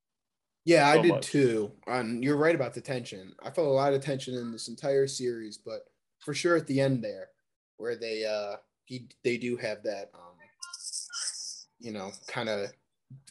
Yeah, 0.64 0.90
so 0.92 0.98
I 0.98 1.02
did 1.02 1.14
much. 1.14 1.26
too. 1.26 1.72
And 1.86 2.22
you're 2.22 2.36
right 2.36 2.54
about 2.54 2.74
the 2.74 2.80
tension. 2.80 3.34
I 3.42 3.50
felt 3.50 3.66
a 3.68 3.70
lot 3.70 3.94
of 3.94 4.02
tension 4.02 4.34
in 4.34 4.52
this 4.52 4.68
entire 4.68 5.06
series, 5.06 5.58
but 5.58 5.80
for 6.20 6.34
sure 6.34 6.56
at 6.56 6.66
the 6.66 6.80
end 6.80 7.02
there, 7.02 7.30
where 7.78 7.96
they 7.96 8.24
uh 8.24 8.56
he 8.84 9.08
they 9.24 9.36
do 9.36 9.56
have 9.56 9.82
that 9.84 10.10
um 10.14 10.36
you 11.80 11.92
know 11.92 12.10
kind 12.26 12.48
of 12.48 12.70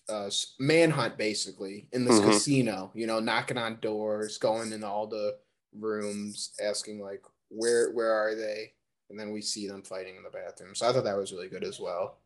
uh 0.09 0.29
manhunt 0.59 1.17
basically 1.17 1.87
in 1.91 2.05
this 2.05 2.19
Mhm. 2.19 2.25
casino. 2.25 2.91
You 2.95 3.07
know, 3.07 3.19
knocking 3.19 3.57
on 3.57 3.79
doors, 3.79 4.37
going 4.37 4.71
in 4.71 4.83
all 4.83 5.07
the 5.07 5.39
rooms, 5.73 6.53
asking 6.63 7.01
like 7.01 7.23
where 7.49 7.91
where 7.91 8.11
are 8.11 8.35
they, 8.35 8.73
and 9.09 9.19
then 9.19 9.31
we 9.31 9.41
see 9.41 9.67
them 9.67 9.83
fighting 9.83 10.15
in 10.15 10.23
the 10.23 10.29
bathroom. 10.29 10.75
So 10.75 10.87
I 10.87 10.93
thought 10.93 11.03
that 11.03 11.17
was 11.17 11.31
really 11.31 11.49
good 11.49 11.63
as 11.63 11.79
well. 11.79 12.17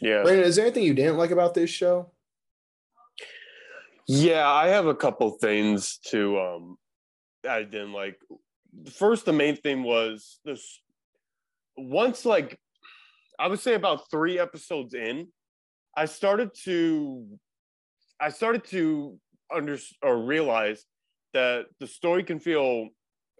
Yeah, 0.00 0.22
Brandon, 0.22 0.44
is 0.44 0.56
there 0.56 0.66
anything 0.66 0.84
you 0.84 0.94
didn't 0.94 1.16
like 1.16 1.30
about 1.30 1.54
this 1.54 1.70
show? 1.70 2.10
yeah. 4.06 4.48
I 4.48 4.68
have 4.68 4.86
a 4.86 4.94
couple 4.94 5.30
things 5.32 5.98
to 6.08 6.38
um 6.38 6.78
I 7.48 7.62
didn't 7.62 7.92
like. 7.92 8.18
First, 8.92 9.24
the 9.24 9.32
main 9.32 9.56
thing 9.56 9.82
was 9.82 10.40
this. 10.44 10.80
Once, 11.76 12.24
like, 12.24 12.58
I 13.38 13.46
would 13.46 13.60
say 13.60 13.74
about 13.74 14.10
three 14.10 14.38
episodes 14.38 14.94
in, 14.94 15.28
I 15.96 16.06
started 16.06 16.50
to, 16.64 17.26
I 18.20 18.30
started 18.30 18.64
to 18.66 19.18
under 19.54 19.78
or 20.02 20.18
realize 20.24 20.84
that 21.34 21.66
the 21.78 21.86
story 21.86 22.24
can 22.24 22.40
feel 22.40 22.88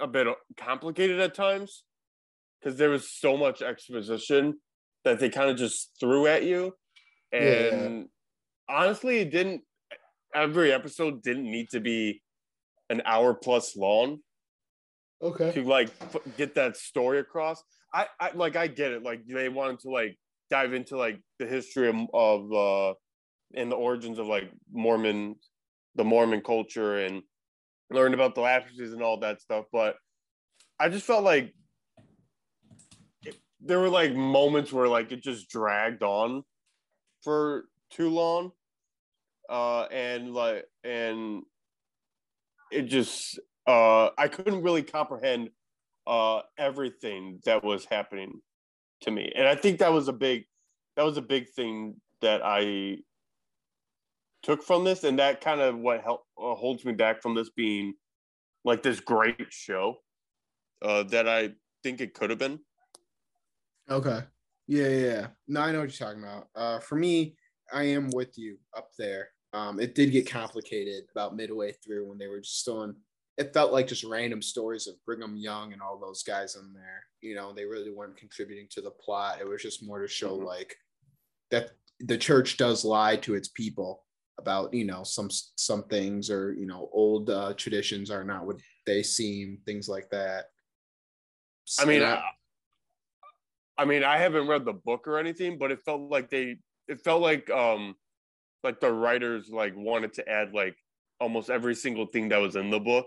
a 0.01 0.07
bit 0.07 0.29
complicated 0.57 1.19
at 1.21 1.35
times 1.35 1.83
because 2.61 2.79
there 2.79 2.90
was 2.90 3.11
so 3.11 3.37
much 3.37 3.62
exposition 3.62 4.59
that 5.05 5.18
they 5.21 5.29
kind 5.29 5.51
of 5.51 5.57
just 5.57 5.92
threw 6.01 6.27
at 6.27 6.44
you, 6.44 6.75
Yeah. 7.33 7.38
and 7.75 8.09
honestly, 8.68 9.18
it 9.18 9.31
didn't. 9.31 9.62
Every 10.35 10.73
episode 10.73 11.23
didn't 11.23 11.51
need 11.51 11.71
to 11.71 11.81
be 11.81 12.23
an 12.90 13.01
hour 13.07 13.33
plus 13.35 13.77
long 13.77 14.18
Okay. 15.23 15.53
to 15.53 15.62
like 15.64 15.88
f- 16.01 16.16
get 16.37 16.55
that 16.57 16.77
story 16.77 17.18
across. 17.18 17.62
I, 17.94 18.07
I 18.21 18.33
like 18.33 18.55
I 18.57 18.66
get 18.66 18.92
it. 18.92 19.03
Like 19.03 19.23
they 19.27 19.49
wanted 19.49 19.81
to 19.81 19.90
like 19.90 20.18
dive 20.51 20.75
into 20.75 20.97
like 20.99 21.21
the 21.38 21.47
history 21.47 21.88
of, 21.88 21.97
of 22.12 22.53
uh 22.53 22.94
and 23.55 23.73
the 23.73 23.77
origins 23.77 24.18
of 24.18 24.27
like 24.27 24.51
Mormon, 24.71 25.37
the 25.94 26.05
Mormon 26.05 26.42
culture, 26.42 26.99
and 26.99 27.23
learn 27.90 28.12
about 28.12 28.35
the 28.35 28.42
Laffertys 28.42 28.92
and 28.92 29.03
all 29.03 29.21
that 29.21 29.40
stuff. 29.40 29.64
But 29.73 29.97
I 30.79 30.90
just 30.90 31.07
felt 31.07 31.25
like 31.25 31.55
there 33.61 33.79
were 33.79 33.88
like 33.88 34.14
moments 34.14 34.73
where 34.73 34.88
like 34.88 35.12
it 35.12 35.23
just 35.23 35.49
dragged 35.49 36.03
on 36.03 36.44
for 37.23 37.64
too 37.90 38.11
long, 38.11 38.53
uh, 39.49 39.83
and 39.85 40.33
like 40.33 40.64
and 40.85 41.42
it 42.71 42.83
just 42.83 43.38
uh, 43.66 44.11
I 44.16 44.29
couldn't 44.29 44.62
really 44.62 44.83
comprehend 44.83 45.51
uh, 46.07 46.42
everything 46.57 47.40
that 47.44 47.64
was 47.64 47.85
happening 47.85 48.40
to 49.03 49.11
me, 49.11 49.33
and 49.35 49.47
I 49.47 49.55
think 49.55 49.81
that 49.81 49.92
was 49.92 50.09
a 50.09 50.12
big 50.12 50.44
that 50.97 51.05
was 51.05 51.16
a 51.16 51.23
big 51.23 51.49
thing 51.51 51.97
that 52.21 52.42
I 52.44 52.99
took 54.42 54.62
from 54.62 54.85
this, 54.85 55.05
and 55.05 55.18
that 55.18 55.40
kind 55.40 55.61
of 55.61 55.77
what 55.79 56.03
help 56.03 56.23
uh, 56.40 56.55
holds 56.55 56.85
me 56.85 56.92
back 56.92 57.23
from 57.23 57.35
this 57.35 57.51
being 57.51 57.94
like 58.64 58.83
this 58.83 59.01
great 59.01 59.47
show 59.51 59.97
uh, 60.83 61.03
that 61.05 61.29
I 61.29 61.51
think 61.83 62.01
it 62.01 62.14
could 62.14 62.31
have 62.31 62.38
been. 62.38 62.61
Okay. 63.90 64.20
Yeah, 64.66 64.88
yeah, 64.88 65.07
yeah. 65.07 65.27
No, 65.46 65.61
I 65.62 65.72
know 65.72 65.81
what 65.81 65.98
you're 65.98 66.09
talking 66.09 66.22
about. 66.22 66.48
Uh, 66.55 66.79
for 66.81 66.96
me, 66.96 67.37
I 67.72 67.85
am 67.85 68.11
with 68.11 68.37
you 68.38 68.59
up 68.77 68.90
there. 68.98 69.31
Um, 69.53 69.81
it 69.81 69.94
did 69.94 70.12
get 70.12 70.31
complicated 70.31 71.05
about 71.11 71.35
midway 71.37 71.72
through 71.72 72.07
when 72.09 72.18
they 72.18 72.27
were 72.29 72.40
just 72.40 72.64
throwing. 72.64 72.94
It 73.38 73.55
felt 73.55 73.72
like 73.72 73.87
just 73.87 74.05
random 74.05 74.42
stories 74.42 74.87
of 74.87 75.03
Brigham 75.07 75.37
Young 75.37 75.72
and 75.72 75.81
all 75.81 75.98
those 75.98 76.22
guys 76.22 76.57
in 76.57 76.72
there. 76.74 77.05
You 77.22 77.35
know, 77.35 77.53
they 77.55 77.64
really 77.64 77.90
weren't 77.90 78.16
contributing 78.16 78.66
to 78.72 78.83
the 78.83 78.90
plot. 78.90 79.40
It 79.40 79.48
was 79.48 79.62
just 79.62 79.83
more 79.83 80.01
to 80.03 80.09
show 80.09 80.37
Mhm. 80.37 80.44
like 80.44 80.77
that 81.51 81.72
the 82.01 82.18
church 82.18 82.57
does 82.57 82.85
lie 82.85 83.16
to 83.16 83.35
its 83.35 83.48
people 83.48 84.05
about 84.38 84.72
you 84.72 84.85
know 84.85 85.03
some 85.03 85.31
some 85.31 85.85
things 85.88 86.31
or 86.31 86.53
you 86.55 86.66
know 86.66 86.88
old 86.92 87.29
uh, 87.31 87.55
traditions 87.55 88.11
are 88.11 88.24
not 88.24 88.46
what 88.46 88.61
they 88.87 89.03
seem. 89.03 89.62
Things 89.66 89.88
like 89.88 90.11
that. 90.11 90.46
I 91.79 91.85
mean, 91.85 92.03
I, 92.03 92.22
I 93.79 93.85
mean, 93.85 94.05
I 94.05 94.19
haven't 94.19 94.49
read 94.49 94.64
the 94.64 94.73
book 94.75 95.07
or 95.07 95.19
anything, 95.19 95.59
but 95.59 95.71
it 95.71 95.81
felt 95.85 96.03
like 96.11 96.31
they, 96.31 96.59
it 96.88 97.01
felt 97.03 97.23
like, 97.23 97.49
um, 97.51 97.95
like 98.64 98.81
the 98.81 98.93
writers 98.93 99.51
like 99.51 99.75
wanted 99.77 100.12
to 100.14 100.29
add 100.29 100.53
like 100.53 100.77
almost 101.21 101.51
every 101.51 101.75
single 101.75 102.07
thing 102.07 102.29
that 102.31 102.38
was 102.38 102.57
in 102.57 102.71
the 102.71 102.81
book, 102.81 103.07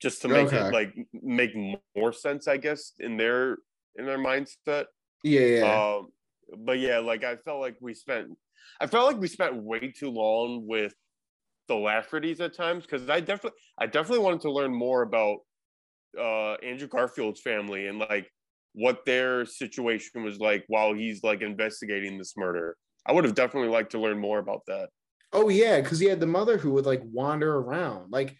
just 0.00 0.22
to 0.22 0.28
make 0.28 0.46
Okay. 0.46 0.58
it 0.58 0.72
like 0.72 0.94
make 1.12 1.52
more 1.96 2.12
sense, 2.12 2.48
I 2.48 2.56
guess, 2.56 2.92
in 2.98 3.16
their 3.16 3.58
in 3.96 4.06
their 4.06 4.18
mindset. 4.18 4.86
yeah, 5.24 5.40
yeah. 5.40 5.82
Um, 5.96 6.08
but 6.64 6.78
yeah, 6.78 6.98
like 6.98 7.24
I 7.24 7.36
felt 7.36 7.60
like 7.60 7.76
we 7.80 7.94
spent, 7.94 8.28
I 8.80 8.86
felt 8.86 9.06
like 9.12 9.20
we 9.20 9.28
spent 9.28 9.56
way 9.62 9.92
too 9.96 10.10
long 10.10 10.66
with 10.66 10.94
the 11.68 11.74
Laffertys 11.74 12.40
at 12.40 12.54
times 12.54 12.84
because 12.84 13.08
I 13.08 13.20
definitely, 13.20 13.58
I 13.78 13.86
definitely 13.86 14.24
wanted 14.24 14.40
to 14.42 14.50
learn 14.52 14.72
more 14.74 15.02
about 15.02 15.38
uh 16.18 16.54
Andrew 16.54 16.88
Garfield's 16.88 17.40
family 17.40 17.86
and 17.86 17.98
like 17.98 18.30
what 18.72 19.04
their 19.04 19.44
situation 19.44 20.22
was 20.22 20.38
like 20.38 20.64
while 20.68 20.92
he's 20.94 21.22
like 21.22 21.42
investigating 21.42 22.18
this 22.18 22.36
murder. 22.36 22.76
I 23.06 23.12
would 23.12 23.24
have 23.24 23.34
definitely 23.34 23.70
liked 23.70 23.92
to 23.92 23.98
learn 23.98 24.18
more 24.18 24.38
about 24.38 24.62
that. 24.66 24.90
Oh 25.32 25.48
yeah, 25.48 25.80
because 25.80 25.98
he 26.00 26.06
had 26.06 26.20
the 26.20 26.26
mother 26.26 26.58
who 26.58 26.72
would 26.72 26.86
like 26.86 27.02
wander 27.04 27.56
around. 27.56 28.10
Like 28.10 28.36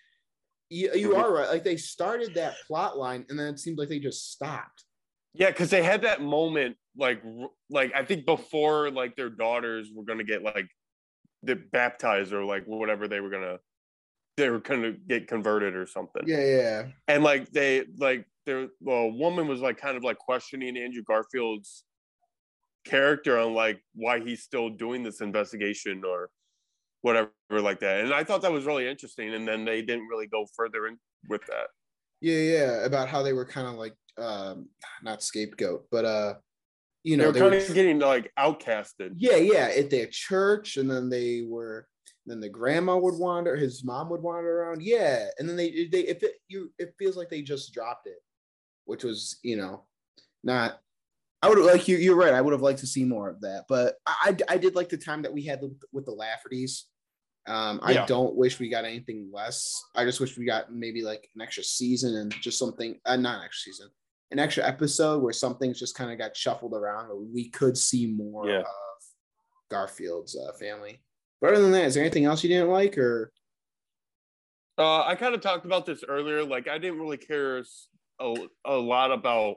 you, 0.69 0.93
you 0.95 1.11
Mhm. 1.11 1.19
are 1.19 1.33
right. 1.33 1.49
Like 1.49 1.65
they 1.65 1.77
started 1.77 2.35
that 2.35 2.55
plot 2.67 2.97
line 2.97 3.27
and 3.29 3.39
then 3.39 3.55
it 3.55 3.59
seemed 3.59 3.79
like 3.79 3.89
they 3.89 3.99
just 3.99 4.33
stopped. 4.33 4.85
Yeah, 5.33 5.51
because 5.51 5.71
they 5.71 5.83
had 5.83 6.03
that 6.03 6.21
moment, 6.21 6.77
like, 6.97 7.23
like 7.71 7.93
I 7.95 8.05
think 8.05 8.27
before, 8.27 8.91
like 8.91 9.15
their 9.17 9.31
daughters 9.31 9.91
were 9.95 10.05
gonna 10.05 10.25
get 10.25 10.43
like, 10.43 10.67
the 11.43 11.57
baptized 11.57 12.33
or 12.35 12.45
like 12.45 12.65
whatever 12.67 13.09
they 13.09 13.21
were 13.21 13.31
gonna, 13.31 13.59
they 14.37 14.51
were 14.51 14.59
gonna 14.61 14.93
get 14.93 15.27
converted 15.27 15.75
or 15.75 15.87
something. 15.87 16.23
Yeah, 16.27 16.45
yeah. 16.45 16.89
and 17.09 17.25
like 17.25 17.51
they 17.51 17.87
like 17.97 18.27
there 18.47 18.69
the 18.81 19.15
woman 19.15 19.49
was 19.49 19.61
like 19.61 19.79
kind 19.79 19.97
of 19.97 20.05
like 20.05 20.19
questioning 20.19 20.77
Andrew 20.77 21.03
Garfield's 21.03 21.85
character 22.87 23.39
on 23.39 23.55
like 23.55 23.81
why 23.95 24.21
he's 24.21 24.43
still 24.43 24.71
doing 24.71 25.03
this 25.03 25.21
investigation 25.21 26.03
or 26.05 26.31
whatever 27.03 27.31
like 27.51 27.81
that. 27.81 28.01
And 28.01 28.13
I 28.13 28.25
thought 28.25 28.43
that 28.43 28.53
was 28.53 28.65
really 28.65 28.89
interesting. 28.89 29.35
And 29.35 29.47
then 29.47 29.65
they 29.65 29.83
didn't 29.83 30.09
really 30.09 30.27
go 30.27 30.47
further 30.57 30.87
in 30.87 30.99
with 31.29 31.45
that. 31.47 31.69
Yeah, 32.21 32.39
yeah. 32.39 32.85
About 32.85 33.09
how 33.09 33.23
they 33.23 33.33
were 33.33 33.47
kind 33.47 33.67
of 33.67 33.75
like 33.75 33.95
um 34.19 34.69
not 35.03 35.23
scapegoat, 35.23 35.87
but 35.91 36.05
uh 36.05 36.35
you 37.03 37.17
They 37.17 37.23
know, 37.23 37.29
were 37.29 37.33
they 37.33 37.41
kind 37.41 37.53
were, 37.53 37.59
of 37.59 37.75
getting 37.75 37.99
like 37.99 38.31
outcasted. 38.39 39.15
yeah, 39.17 39.37
yeah, 39.37 39.71
at 39.77 39.89
their 39.91 40.07
church, 40.11 40.77
and 40.77 40.91
then 40.91 41.09
they 41.09 41.43
were 41.47 41.87
then 42.27 42.41
the 42.41 42.49
grandma 42.49 42.97
would 42.99 43.19
wander, 43.19 43.57
his 43.57 43.83
mom 43.85 44.11
would 44.11 44.23
wander 44.23 44.63
around. 44.63 44.83
Yeah. 44.83 45.27
And 45.39 45.49
then 45.49 45.57
they 45.57 45.89
they 45.91 46.03
if 46.03 46.23
it 46.23 46.35
you 46.49 46.71
it 46.79 46.95
feels 46.99 47.17
like 47.17 47.31
they 47.31 47.43
just 47.43 47.73
dropped 47.73 48.07
it, 48.07 48.19
which 48.91 49.05
was, 49.05 49.39
you 49.43 49.57
know, 49.57 49.85
not 50.43 50.81
I 51.43 51.49
would 51.49 51.59
like 51.59 51.89
you. 51.89 51.97
You're 51.97 52.17
right. 52.17 52.35
I 52.35 52.41
would 52.43 52.53
have 52.53 52.61
liked 52.61 52.81
to 52.81 52.87
see 52.87 53.05
more 53.05 53.31
of 53.31 53.41
that, 53.41 53.65
but 53.67 53.95
I, 54.07 54.37
I, 54.47 54.59
did 54.59 54.75
like 54.75 54.91
the 54.91 54.99
time 54.99 55.23
that 55.23 55.33
we 55.33 55.43
had 55.43 55.63
with, 55.91 56.05
the 56.05 56.13
Laffertys. 56.13 56.83
Um, 57.49 57.81
I 57.83 57.93
Yeah. 57.93 58.05
don't 58.05 58.35
wish 58.35 58.59
we 58.59 58.69
got 58.69 58.85
anything 58.85 59.31
less. 59.33 59.83
I 59.95 60.05
just 60.05 60.21
wish 60.21 60.37
we 60.37 60.45
got 60.45 60.71
maybe 60.71 61.01
like 61.03 61.31
an 61.35 61.41
extra 61.41 61.63
season 61.65 62.17
and 62.17 62.35
just 62.43 62.59
something, 62.59 63.01
uh, 63.07 63.17
not 63.17 63.39
an 63.39 63.45
extra 63.47 63.73
season, 63.73 63.89
an 64.33 64.39
extra 64.39 64.67
episode 64.67 65.23
where 65.23 65.33
something's 65.33 65.79
just 65.79 65.95
kind 65.95 66.13
of 66.13 66.19
got 66.19 66.37
shuffled 66.37 66.75
around, 66.75 67.07
or 67.07 67.17
we 67.17 67.49
could 67.49 67.79
see 67.79 68.09
more 68.09 68.47
Yeah. 68.47 68.59
of 68.59 68.67
Garfield's 69.71 70.37
uh, 70.37 70.53
family. 70.59 71.03
But 71.41 71.55
other 71.55 71.63
than 71.63 71.73
that, 71.73 71.87
is 71.87 71.95
there 71.95 72.05
anything 72.05 72.27
else 72.27 72.43
you 72.43 72.51
didn't 72.51 72.69
like, 72.71 72.99
or 72.99 73.33
Uh, 74.77 75.05
I 75.05 75.15
kind 75.15 75.35
of 75.35 75.41
talked 75.41 75.65
about 75.65 75.87
this 75.87 76.05
earlier. 76.07 76.45
Like 76.45 76.69
I 76.69 76.77
didn't 76.77 77.01
really 77.01 77.19
care 77.19 77.65
a, 78.21 78.35
a 78.67 78.77
lot 78.77 79.11
about 79.13 79.57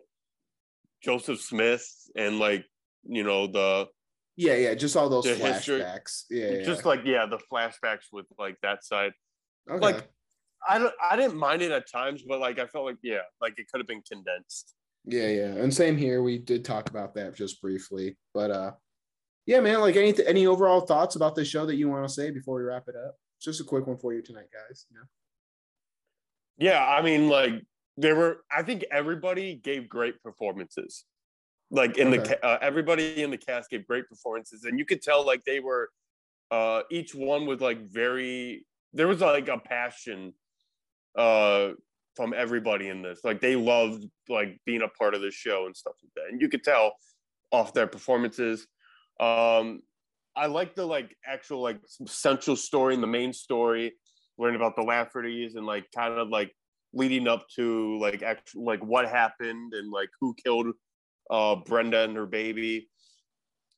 Joseph 1.04 1.42
Smith 1.42 1.86
and 2.16 2.40
like, 2.40 2.66
you 3.04 3.24
know, 3.24 3.48
the 3.48 3.88
yeah, 4.36 4.56
yeah, 4.56 4.74
just 4.74 4.96
all 4.96 5.10
those 5.10 5.26
The 5.26 5.36
history- 5.36 5.82
flashbacks. 5.82 6.24
Yeah, 6.30 6.52
yeah. 6.52 6.64
just 6.64 6.86
like, 6.86 7.02
yeah, 7.06 7.26
the 7.28 7.40
flashbacks 7.52 8.06
with 8.12 8.26
like 8.40 8.56
that 8.64 8.84
side. 8.84 9.12
okay. 9.70 9.80
like, 9.80 10.08
I 10.68 10.80
don't 10.80 10.94
I 11.12 11.16
didn't 11.18 11.36
mind 11.38 11.62
it 11.62 11.72
at 11.72 11.92
times, 11.92 12.24
but 12.28 12.40
like 12.40 12.58
I 12.58 12.68
felt 12.68 12.86
like 12.86 12.98
yeah, 13.04 13.20
like 13.42 13.54
it 13.58 13.68
could 13.72 13.80
have 13.80 13.88
been 13.88 14.02
condensed. 14.02 14.74
Yeah, 15.06 15.28
yeah. 15.28 15.48
And 15.62 15.74
same 15.74 15.98
here. 15.98 16.24
We 16.24 16.38
did 16.38 16.64
talk 16.64 16.90
about 16.90 17.14
that 17.16 17.36
just 17.36 17.62
briefly. 17.62 18.18
But 18.34 18.52
uh 18.52 18.72
yeah, 19.46 19.60
man, 19.60 19.82
like 19.82 19.98
any 19.98 20.14
any 20.26 20.48
overall 20.48 20.82
thoughts 20.82 21.18
about 21.18 21.36
the 21.36 21.44
show 21.44 21.66
that 21.66 21.76
you 21.76 21.90
want 21.90 22.08
to 22.08 22.14
say 22.14 22.32
before 22.32 22.56
we 22.56 22.64
wrap 22.64 22.86
it 22.88 22.96
up? 22.96 23.16
It's 23.38 23.46
just 23.46 23.60
a 23.60 23.66
quick 23.66 23.86
one 23.86 23.98
for 23.98 24.14
you 24.14 24.22
tonight, 24.22 24.48
guys. 24.54 24.86
You 24.90 25.00
know? 25.00 25.04
Yeah, 26.58 26.86
I 26.86 27.02
mean 27.02 27.28
like 27.28 27.56
there 27.98 28.16
were 28.16 28.44
I 28.52 28.64
think 28.64 28.86
everybody 28.92 29.56
gave 29.56 29.88
great 29.90 30.22
performances. 30.24 31.06
Like 31.72 31.98
in 31.98 32.12
the 32.12 32.20
Okay. 32.20 32.36
ca- 32.42 32.48
uh, 32.48 32.58
everybody 32.62 33.24
in 33.24 33.32
the 33.32 33.38
cast 33.38 33.70
gave 33.70 33.88
great 33.88 34.08
performances, 34.08 34.64
and 34.66 34.78
you 34.78 34.86
could 34.86 35.02
tell 35.02 35.26
like 35.26 35.44
they 35.46 35.60
were 35.60 35.90
uh, 36.52 36.84
each 36.92 37.16
one 37.16 37.46
was 37.46 37.62
like 37.62 37.90
very 37.90 38.66
there 38.94 39.08
was 39.08 39.22
like 39.22 39.48
a 39.48 39.58
passion 39.58 40.34
uh, 41.18 41.70
from 42.16 42.34
everybody 42.36 42.90
in 42.90 43.02
this. 43.02 43.22
Like 43.24 43.42
they 43.42 43.56
loved 43.56 44.06
like 44.30 44.60
being 44.66 44.84
a 44.84 44.88
part 44.88 45.16
of 45.16 45.22
the 45.22 45.32
show 45.32 45.66
and 45.66 45.76
stuff 45.76 45.96
like 46.04 46.12
that, 46.16 46.32
and 46.32 46.42
you 46.42 46.50
could 46.50 46.64
tell 46.64 46.94
off 47.52 47.74
their 47.74 47.88
performances. 47.88 48.68
Um, 49.20 49.82
I 50.36 50.48
like 50.48 50.76
the 50.76 50.86
like 50.86 51.16
actual 51.26 51.62
like 51.62 51.80
central 52.06 52.56
story 52.56 52.94
and 52.94 53.04
the 53.04 53.08
main 53.08 53.34
story, 53.34 53.94
learning 54.38 54.58
about 54.58 54.76
the 54.76 54.82
Laffertys 54.82 55.56
and 55.56 55.66
like 55.66 55.86
kind 55.96 56.14
of 56.14 56.30
like 56.30 56.52
leading 56.94 57.28
up 57.28 57.48
to 57.56 57.98
like 58.00 58.22
actual 58.22 58.66
like 58.66 58.84
what 58.84 59.10
happened 59.10 59.74
and 59.74 59.92
like 59.92 60.10
who 60.20 60.36
killed 60.44 60.68
uh 61.30 61.56
Brenda 61.56 62.04
and 62.04 62.16
her 62.16 62.26
baby. 62.26 62.90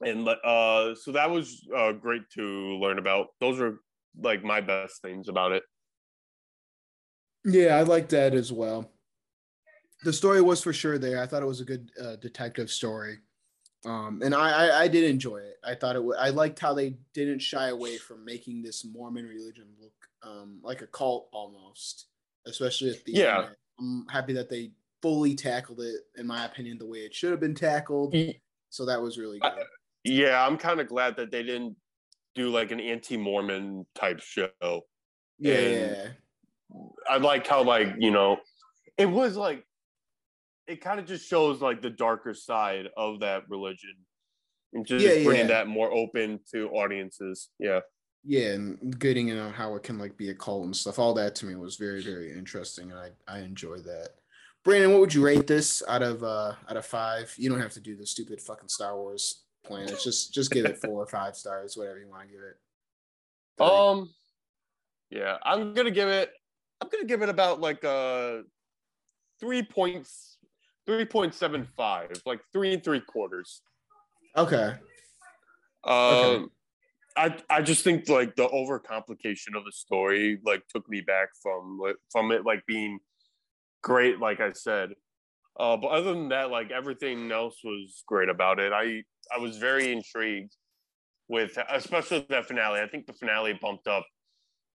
And 0.02 0.28
uh 0.28 0.96
so 0.96 1.12
that 1.14 1.30
was 1.30 1.66
uh 1.76 1.94
great 1.94 2.30
to 2.32 2.44
learn 2.44 3.00
about. 3.00 3.28
Those 3.40 3.60
are 3.62 3.80
like 4.22 4.44
my 4.44 4.62
best 4.62 5.02
things 5.02 5.30
about 5.30 5.52
it. 5.54 5.64
Yeah, 7.46 7.78
I 7.78 7.84
like 7.84 8.10
that 8.10 8.34
as 8.34 8.52
well. 8.52 8.92
The 10.04 10.14
story 10.14 10.42
was 10.42 10.62
for 10.62 10.74
sure 10.74 10.98
there. 10.98 11.22
I 11.22 11.28
thought 11.28 11.44
it 11.44 11.48
was 11.48 11.62
a 11.62 11.66
good 11.66 11.90
uh, 12.02 12.16
detective 12.18 12.70
story, 12.70 13.20
um, 13.86 14.22
and 14.24 14.36
I, 14.36 14.68
I 14.68 14.82
I 14.84 14.88
did 14.88 15.04
enjoy 15.04 15.38
it. 15.38 15.58
I 15.64 15.74
thought 15.76 15.96
it. 15.96 16.04
wa- 16.04 16.16
I 16.20 16.30
liked 16.30 16.60
how 16.60 16.74
they 16.74 16.98
didn't 17.14 17.40
shy 17.40 17.70
away 17.70 17.98
from 17.98 18.26
making 18.26 18.62
this 18.62 18.84
Mormon 18.86 19.26
religion 19.26 19.68
look 19.80 19.94
um, 20.24 20.60
like 20.64 20.82
a 20.82 20.88
cult 20.88 21.30
almost, 21.32 22.08
especially 22.46 22.92
at 22.92 23.04
the 23.06 23.14
Yeah. 23.14 23.46
end. 23.46 23.56
I'm 23.80 24.08
happy 24.10 24.34
that 24.34 24.50
they 24.50 24.72
fully 25.02 25.36
tackled 25.36 25.82
it, 25.82 26.02
in 26.18 26.26
my 26.28 26.46
opinion, 26.46 26.78
the 26.78 26.86
way 26.86 27.00
it 27.00 27.14
should 27.14 27.32
have 27.32 27.40
been 27.40 27.56
tackled. 27.56 28.14
Mm. 28.14 28.40
So 28.70 28.86
that 28.86 29.02
was 29.02 29.18
really 29.18 29.40
I- 29.42 29.56
good. 29.56 29.68
Yeah, 30.04 30.46
I'm 30.46 30.58
kind 30.58 30.80
of 30.80 30.88
glad 30.88 31.16
that 31.18 31.32
they 31.32 31.44
didn't 31.44 31.76
do 32.36 32.50
like 32.50 32.72
an 32.72 32.80
anti-Mormon 32.80 33.86
type 33.96 34.20
show. 34.20 34.50
Yeah, 35.40 35.54
and- 35.56 35.96
yeah. 35.96 36.12
I 37.10 37.18
like 37.18 37.46
how 37.48 37.64
like 37.64 37.96
you 38.00 38.12
know, 38.12 38.38
it 38.98 39.06
was 39.06 39.36
like 39.38 39.66
it 40.68 40.82
kind 40.82 41.00
of 41.00 41.06
just 41.06 41.28
shows 41.28 41.62
like 41.62 41.82
the 41.82 41.90
darker 41.92 42.34
side 42.34 42.88
of 42.98 43.20
that 43.22 43.48
religion, 43.50 43.96
and 44.74 44.86
just 44.86 45.06
Yeah, 45.06 45.24
bringing 45.24 45.48
yeah. 45.48 45.64
that 45.64 45.68
more 45.68 45.92
open 45.92 46.40
to 46.52 46.70
audiences. 46.72 47.50
Yeah, 47.60 47.82
yeah 48.26 48.54
and 48.54 49.00
getting 49.00 49.28
in 49.30 49.38
on 49.38 49.54
how 49.54 49.76
it 49.76 49.84
can 49.84 49.98
like 49.98 50.18
be 50.18 50.30
a 50.30 50.34
cult 50.34 50.66
and 50.66 50.76
stuff 50.76 51.00
all 51.00 51.14
that 51.14 51.36
to 51.36 51.46
me 51.46 51.56
was 51.56 51.76
very 51.76 52.02
very 52.02 52.32
interesting 52.32 52.92
and 52.92 53.00
i 53.00 53.10
i 53.28 53.40
enjoyed 53.40 53.84
that 53.84 54.10
brandon 54.64 54.92
what 54.92 55.00
would 55.00 55.14
you 55.14 55.24
rate 55.24 55.46
this 55.46 55.84
out 55.88 56.02
of 56.02 56.24
uh 56.24 56.54
out 56.70 56.78
of 56.78 56.86
five 56.86 57.34
you 57.38 57.50
don't 57.50 57.62
have 57.62 57.74
to 57.74 57.80
do 57.80 57.96
the 57.96 58.06
stupid 58.06 58.42
fucking 58.42 58.68
star 58.70 58.98
wars 58.98 59.44
plan 59.64 59.88
it's 59.88 60.04
just 60.04 60.34
just 60.34 60.52
give 60.52 60.66
it 60.66 60.78
four 60.78 61.02
or 61.04 61.08
five 61.08 61.36
stars 61.36 61.78
whatever 61.78 62.00
you 62.00 62.10
want 62.10 62.24
to 62.24 62.28
give 62.34 62.42
it 62.42 62.58
Three. 63.58 63.68
um, 63.68 64.10
yeah, 65.10 65.38
I'm 65.44 65.74
gonna 65.74 65.92
give 65.92 66.10
it. 66.10 66.32
I'm 66.82 66.90
gonna 66.90 67.06
give 67.06 67.22
it 67.22 67.30
about 67.30 67.62
like 67.62 67.84
uh 67.86 68.40
three 69.40 69.64
points, 69.64 70.38
three 70.86 71.06
point 71.06 71.34
seven 71.34 71.66
five, 71.78 72.22
like 72.26 72.42
three 72.52 72.74
and 72.74 72.84
three 72.84 73.00
quarters. 73.00 73.62
okay 74.36 74.74
Um, 75.86 75.94
Okay. 76.14 76.46
I 77.16 77.38
I 77.50 77.62
just 77.62 77.84
think 77.84 78.10
like 78.10 78.36
the 78.36 78.48
overcomplication 78.48 79.56
of 79.56 79.66
the 79.66 79.72
story 79.72 80.40
like 80.46 80.64
took 80.68 80.88
me 80.90 81.02
back 81.02 81.30
from 81.42 81.80
from 82.12 82.32
it 82.32 82.46
like 82.46 82.66
being 82.66 83.00
great, 83.84 84.20
like 84.20 84.40
I 84.42 84.52
said. 84.54 84.92
Uh, 85.60 85.78
but 85.78 85.88
other 85.88 86.14
than 86.14 86.30
that, 86.30 86.52
like 86.52 86.72
everything 86.72 87.32
else 87.32 87.58
was 87.64 88.04
great 88.08 88.30
about 88.30 88.60
it. 88.60 88.74
I 88.74 89.04
I 89.34 89.40
was 89.40 89.58
very 89.58 89.92
intrigued 89.92 90.54
with 91.30 91.58
especially 91.70 92.26
that 92.30 92.46
finale. 92.48 92.82
I 92.82 92.88
think 92.88 93.08
the 93.08 93.14
finale 93.14 93.58
bumped 93.62 93.88
up 93.88 94.06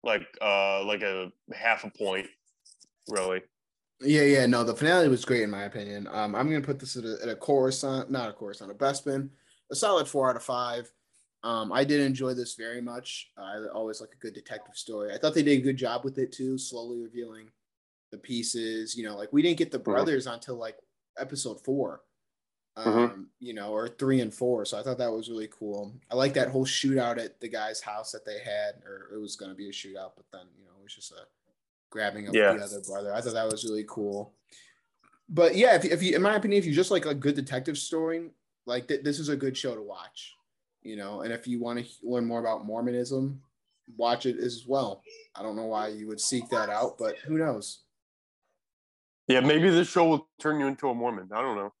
like 0.03 0.25
uh 0.41 0.83
like 0.83 1.03
a 1.03 1.31
half 1.53 1.83
a 1.83 1.91
point, 1.91 2.27
really. 3.09 3.41
yeah 4.01 4.23
yeah 4.23 4.45
no 4.47 4.63
the 4.63 4.73
finale 4.75 5.07
was 5.07 5.23
great 5.25 5.43
in 5.43 5.51
my 5.51 5.63
opinion 5.63 6.07
um 6.11 6.33
i'm 6.35 6.49
gonna 6.49 6.61
put 6.61 6.79
this 6.79 6.95
at 6.97 7.03
a, 7.03 7.17
at 7.21 7.29
a 7.29 7.35
coruscant 7.35 8.09
not 8.09 8.29
a 8.29 8.33
coruscant 8.33 8.71
a 8.71 8.73
bespin 8.73 9.29
a 9.71 9.75
solid 9.75 10.07
four 10.07 10.29
out 10.29 10.35
of 10.35 10.43
five 10.43 10.91
um 11.43 11.71
i 11.71 11.83
did 11.83 12.01
enjoy 12.01 12.33
this 12.33 12.55
very 12.55 12.81
much. 12.81 13.31
I 13.37 13.65
always 13.73 13.99
like 14.01 14.11
a 14.13 14.17
good 14.23 14.33
detective 14.33 14.75
story. 14.75 15.13
I 15.13 15.17
thought 15.17 15.33
they 15.33 15.43
did 15.43 15.59
a 15.59 15.61
good 15.63 15.77
job 15.77 16.03
with 16.03 16.17
it 16.17 16.31
too 16.31 16.57
slowly 16.57 16.99
revealing 16.99 17.49
the 18.11 18.17
pieces 18.17 18.95
you 18.97 19.03
know 19.05 19.15
like 19.17 19.31
we 19.33 19.41
didn't 19.41 19.57
get 19.57 19.71
the 19.71 19.79
brothers 19.79 20.27
until 20.27 20.55
like 20.57 20.77
episode 21.17 21.63
four 21.63 22.01
um 22.75 22.85
Mhm. 22.93 23.25
you 23.39 23.53
know 23.53 23.71
or 23.71 23.87
three 23.87 24.21
and 24.21 24.33
four 24.33 24.65
so 24.65 24.77
i 24.77 24.83
thought 24.83 24.97
that 24.99 25.11
was 25.11 25.29
really 25.29 25.47
cool. 25.51 25.93
I 26.09 26.15
like 26.15 26.33
that 26.35 26.49
whole 26.49 26.65
shootout 26.65 27.17
at 27.17 27.39
the 27.41 27.49
guy's 27.49 27.81
house 27.81 28.11
that 28.11 28.25
they 28.25 28.39
had 28.39 28.83
or 28.85 29.09
it 29.15 29.19
was 29.19 29.35
going 29.35 29.51
to 29.51 29.55
be 29.55 29.67
a 29.69 29.71
shootout 29.71 30.11
but 30.15 30.25
then 30.31 30.45
you 30.57 30.65
know 30.65 30.71
it 30.79 30.83
was 30.83 30.93
just 30.95 31.11
a 31.11 31.23
grabbing 31.89 32.27
of 32.27 32.35
Yeah. 32.35 32.53
the 32.53 32.63
other 32.63 32.81
brother. 32.87 33.13
I 33.13 33.19
thought 33.21 33.33
that 33.33 33.51
was 33.51 33.65
really 33.65 33.85
cool. 33.89 34.33
But 35.27 35.55
yeah 35.55 35.75
if, 35.75 35.83
if 35.85 36.01
you 36.03 36.15
in 36.15 36.21
my 36.21 36.35
opinion 36.35 36.59
if 36.59 36.65
you 36.65 36.73
just 36.73 36.91
like 36.91 37.05
a 37.05 37.15
good 37.15 37.35
detective 37.35 37.77
story 37.77 38.29
like 38.65 38.87
th- 38.87 39.03
this 39.03 39.19
is 39.19 39.29
a 39.29 39.35
good 39.35 39.55
show 39.57 39.75
to 39.75 39.81
watch 39.81 40.33
you 40.83 40.95
know 40.95 41.21
and 41.21 41.31
if 41.33 41.47
you 41.47 41.59
want 41.59 41.79
to 41.79 41.85
learn 42.03 42.25
more 42.25 42.39
about 42.39 42.65
mormonism 42.65 43.41
watch 43.97 44.25
it 44.25 44.37
as 44.37 44.65
well 44.67 45.01
i 45.35 45.41
don't 45.43 45.55
know 45.55 45.65
why 45.65 45.87
you 45.87 46.07
would 46.07 46.19
seek 46.21 46.47
that 46.49 46.69
out 46.69 46.97
but 46.97 47.17
who 47.19 47.37
knows 47.37 47.83
Yeah, 49.27 49.39
maybe 49.41 49.69
this 49.69 49.89
show 49.89 50.05
will 50.07 50.27
turn 50.39 50.59
you 50.59 50.67
into 50.67 50.89
a 50.89 50.93
Mormon. 50.93 51.29
I 51.31 51.41
don't 51.41 51.55
know. 51.55 51.71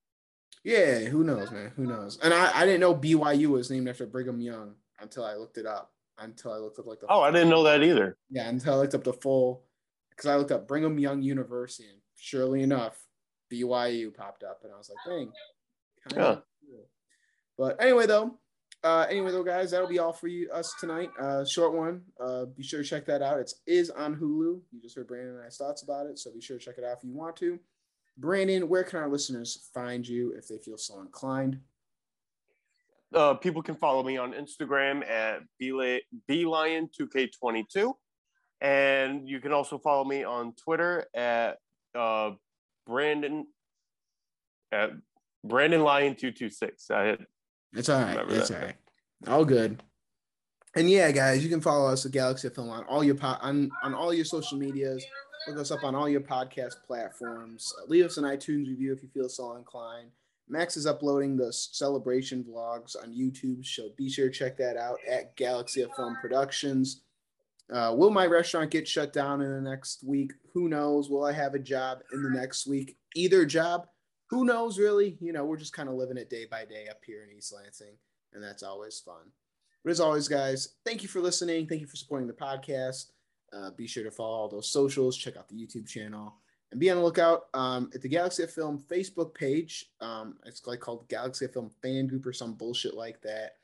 Yeah, 0.63 0.99
who 1.11 1.23
knows, 1.23 1.51
man? 1.51 1.71
Who 1.75 1.85
knows? 1.85 2.17
And 2.23 2.33
I, 2.33 2.51
I 2.61 2.65
didn't 2.65 2.79
know 2.79 2.95
BYU 2.95 3.47
was 3.47 3.69
named 3.71 3.89
after 3.89 4.05
Brigham 4.05 4.39
Young 4.39 4.75
until 5.01 5.25
I 5.25 5.33
looked 5.35 5.57
it 5.57 5.65
up. 5.65 5.91
Until 6.17 6.53
I 6.53 6.57
looked 6.57 6.79
up 6.79 6.85
like 6.85 6.99
the 7.01 7.07
Oh, 7.09 7.21
I 7.21 7.31
didn't 7.31 7.49
know 7.49 7.63
that 7.63 7.83
either. 7.83 8.15
yeah, 8.29 8.47
until 8.47 8.75
I 8.75 8.77
looked 8.77 8.93
up 8.93 9.03
the 9.03 9.11
full 9.13 9.63
because 10.11 10.27
I 10.29 10.35
looked 10.35 10.51
up 10.51 10.67
Brigham 10.67 10.97
Young 10.99 11.21
University 11.23 11.89
and 11.89 11.99
surely 12.15 12.61
enough, 12.61 12.95
BYU 13.51 14.13
popped 14.15 14.43
up 14.43 14.61
and 14.63 14.71
I 14.71 14.77
was 14.77 14.89
like, 14.89 15.03
dang. 15.05 15.31
Yeah. 16.15 16.35
cool. 16.69 16.85
But 17.57 17.81
anyway 17.81 18.05
though, 18.05 18.37
uh 18.83 19.05
anyway 19.09 19.31
though 19.31 19.43
guys, 19.43 19.71
that'll 19.71 19.87
be 19.87 19.99
all 19.99 20.13
for 20.13 20.27
you 20.27 20.49
us 20.51 20.73
tonight. 20.79 21.09
Uh 21.19 21.45
short 21.45 21.73
one. 21.73 22.01
Uh 22.19 22.45
be 22.45 22.63
sure 22.63 22.81
to 22.81 22.87
check 22.87 23.05
that 23.05 23.21
out. 23.21 23.39
It's 23.39 23.61
is 23.67 23.89
on 23.89 24.15
Hulu. 24.15 24.61
You 24.71 24.81
just 24.81 24.95
heard 24.95 25.07
Brandon 25.07 25.35
and 25.35 25.45
I's 25.45 25.57
thoughts 25.57 25.83
about 25.83 26.07
it, 26.07 26.19
so 26.19 26.31
be 26.31 26.41
sure 26.41 26.57
to 26.57 26.63
check 26.63 26.77
it 26.77 26.83
out 26.83 26.97
if 26.97 27.03
you 27.03 27.13
want 27.13 27.35
to. 27.37 27.59
Brandon, 28.17 28.67
where 28.67 28.83
can 28.83 28.99
our 28.99 29.09
listeners 29.09 29.69
find 29.73 30.07
you 30.07 30.33
if 30.37 30.47
they 30.47 30.57
feel 30.57 30.77
so 30.77 31.01
inclined? 31.01 31.59
uh, 33.13 33.33
people 33.35 33.61
can 33.61 33.75
follow 33.75 34.03
me 34.03 34.17
on 34.17 34.33
Instagram 34.33 35.07
at 35.09 35.41
blion2k22, 35.61 37.93
and 38.61 39.27
you 39.27 39.39
can 39.39 39.51
also 39.51 39.77
follow 39.77 40.05
me 40.05 40.23
on 40.23 40.53
Twitter 40.53 41.05
at 41.13 41.57
uh, 41.95 42.31
Brandon 42.87 43.45
at 44.71 44.91
Brandon 45.43 45.81
Lion 45.81 46.15
two 46.15 46.31
two 46.31 46.49
six. 46.49 46.89
I 46.89 47.17
It's 47.73 47.89
all 47.89 48.01
right. 48.01 48.11
Remember 48.11 48.35
It's 48.35 48.49
that. 48.49 48.59
all 48.59 48.65
right. 48.65 48.75
All 49.27 49.45
good. 49.45 49.81
And 50.75 50.89
yeah, 50.89 51.11
guys, 51.11 51.43
you 51.43 51.49
can 51.49 51.61
follow 51.61 51.91
us 51.91 52.05
at 52.05 52.11
Galaxy 52.11 52.47
of 52.47 52.55
Film 52.55 52.69
on 52.69 52.83
all 52.85 53.03
your 53.03 53.15
po- 53.15 53.37
on 53.41 53.71
on 53.83 53.93
all 53.93 54.13
your 54.13 54.25
social 54.25 54.57
medias. 54.57 55.03
Look 55.47 55.57
us 55.59 55.71
up 55.71 55.83
on 55.83 55.95
all 55.95 56.07
your 56.07 56.21
podcast 56.21 56.75
platforms. 56.85 57.73
Uh, 57.81 57.85
leave 57.87 58.05
us 58.05 58.17
an 58.17 58.23
iTunes 58.23 58.67
review 58.67 58.93
if 58.93 59.01
you 59.03 59.09
feel 59.13 59.27
so 59.27 59.55
inclined. 59.55 60.09
Max 60.47 60.77
is 60.77 60.85
uploading 60.85 61.35
the 61.37 61.51
celebration 61.51 62.43
vlogs 62.43 62.95
on 63.01 63.13
YouTube, 63.13 63.65
so 63.65 63.89
be 63.97 64.09
sure 64.09 64.27
to 64.27 64.33
check 64.33 64.57
that 64.57 64.77
out 64.77 64.97
at 65.09 65.35
Galaxy 65.35 65.81
of 65.81 65.89
Film 65.95 66.15
Productions. 66.21 67.01
Uh, 67.71 67.93
will 67.95 68.09
my 68.11 68.25
restaurant 68.25 68.69
get 68.69 68.85
shut 68.87 69.13
down 69.13 69.41
in 69.41 69.49
the 69.51 69.61
next 69.69 70.03
week? 70.03 70.31
Who 70.53 70.67
knows? 70.67 71.09
Will 71.09 71.23
I 71.23 71.31
have 71.31 71.53
a 71.53 71.59
job 71.59 71.99
in 72.11 72.21
the 72.21 72.29
next 72.29 72.67
week? 72.67 72.97
Either 73.15 73.45
job, 73.45 73.87
who 74.31 74.45
knows 74.45 74.79
really? 74.79 75.17
You 75.19 75.33
know, 75.33 75.45
we're 75.45 75.57
just 75.57 75.73
kind 75.73 75.89
of 75.89 75.95
living 75.95 76.17
it 76.17 76.29
day 76.29 76.45
by 76.49 76.63
day 76.65 76.87
up 76.89 77.01
here 77.05 77.23
in 77.23 77.37
East 77.37 77.53
Lansing, 77.53 77.97
and 78.33 78.41
that's 78.41 78.63
always 78.63 78.99
fun. 78.99 79.29
But 79.83 79.91
as 79.91 79.99
always, 79.99 80.27
guys, 80.27 80.75
thank 80.85 81.03
you 81.03 81.09
for 81.09 81.19
listening. 81.19 81.67
Thank 81.67 81.81
you 81.81 81.87
for 81.87 81.97
supporting 81.97 82.27
the 82.27 82.33
podcast. 82.33 83.07
Uh, 83.51 83.71
be 83.71 83.87
sure 83.87 84.05
to 84.05 84.11
follow 84.11 84.37
all 84.37 84.47
those 84.47 84.71
socials, 84.71 85.17
check 85.17 85.35
out 85.35 85.49
the 85.49 85.55
YouTube 85.55 85.85
channel, 85.85 86.35
and 86.71 86.79
be 86.79 86.89
on 86.89 86.95
the 86.95 87.03
lookout 87.03 87.47
um, 87.53 87.89
at 87.93 88.01
the 88.01 88.07
Galaxy 88.07 88.43
of 88.43 88.51
Film 88.51 88.81
Facebook 88.89 89.33
page. 89.33 89.87
Um, 89.99 90.37
it's 90.45 90.65
like 90.65 90.79
called 90.79 91.09
Galaxy 91.09 91.43
of 91.43 91.51
Film 91.51 91.69
Fan 91.81 92.07
Group 92.07 92.25
or 92.25 92.31
some 92.31 92.53
bullshit 92.53 92.93
like 92.93 93.21
that. 93.23 93.57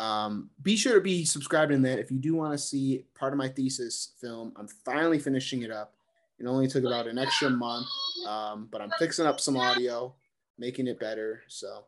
Um, 0.00 0.50
be 0.62 0.76
sure 0.76 0.94
to 0.94 1.00
be 1.00 1.24
subscribed 1.24 1.72
in 1.72 1.82
that 1.82 1.98
if 1.98 2.12
you 2.12 2.20
do 2.20 2.36
want 2.36 2.52
to 2.52 2.58
see 2.58 3.04
part 3.18 3.32
of 3.32 3.38
my 3.38 3.48
thesis 3.48 4.12
film. 4.20 4.52
I'm 4.54 4.68
finally 4.68 5.18
finishing 5.18 5.62
it 5.62 5.72
up. 5.72 5.94
It 6.38 6.46
only 6.46 6.68
took 6.68 6.84
about 6.84 7.06
an 7.06 7.18
extra 7.18 7.50
month, 7.50 7.86
um, 8.26 8.68
but 8.70 8.80
I'm 8.80 8.92
fixing 8.98 9.26
up 9.26 9.40
some 9.40 9.56
audio, 9.56 10.14
making 10.58 10.86
it 10.86 11.00
better. 11.00 11.42
So 11.48 11.84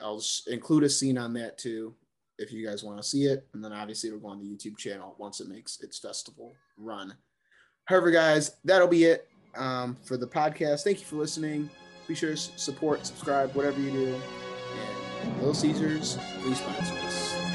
I'll 0.00 0.22
include 0.48 0.84
a 0.84 0.88
scene 0.88 1.16
on 1.16 1.32
that 1.34 1.56
too 1.56 1.94
if 2.38 2.52
you 2.52 2.66
guys 2.66 2.84
want 2.84 2.98
to 2.98 3.02
see 3.02 3.24
it. 3.24 3.46
And 3.54 3.64
then 3.64 3.72
obviously 3.72 4.08
it'll 4.08 4.20
go 4.20 4.28
on 4.28 4.38
the 4.38 4.44
YouTube 4.44 4.76
channel 4.76 5.14
once 5.18 5.40
it 5.40 5.48
makes 5.48 5.80
its 5.80 5.98
festival 5.98 6.52
run. 6.76 7.14
However, 7.86 8.10
guys, 8.10 8.56
that'll 8.64 8.88
be 8.88 9.04
it 9.04 9.28
um, 9.56 9.96
for 10.04 10.16
the 10.16 10.26
podcast. 10.26 10.82
Thank 10.84 11.00
you 11.00 11.06
for 11.06 11.16
listening. 11.16 11.70
Be 12.06 12.14
sure 12.14 12.30
to 12.30 12.36
support, 12.36 13.06
subscribe, 13.06 13.54
whatever 13.54 13.80
you 13.80 13.90
do. 13.90 14.20
And 15.22 15.36
Little 15.38 15.54
Caesars, 15.54 16.18
please 16.42 16.58
sponsor 16.58 16.94
us. 16.94 17.45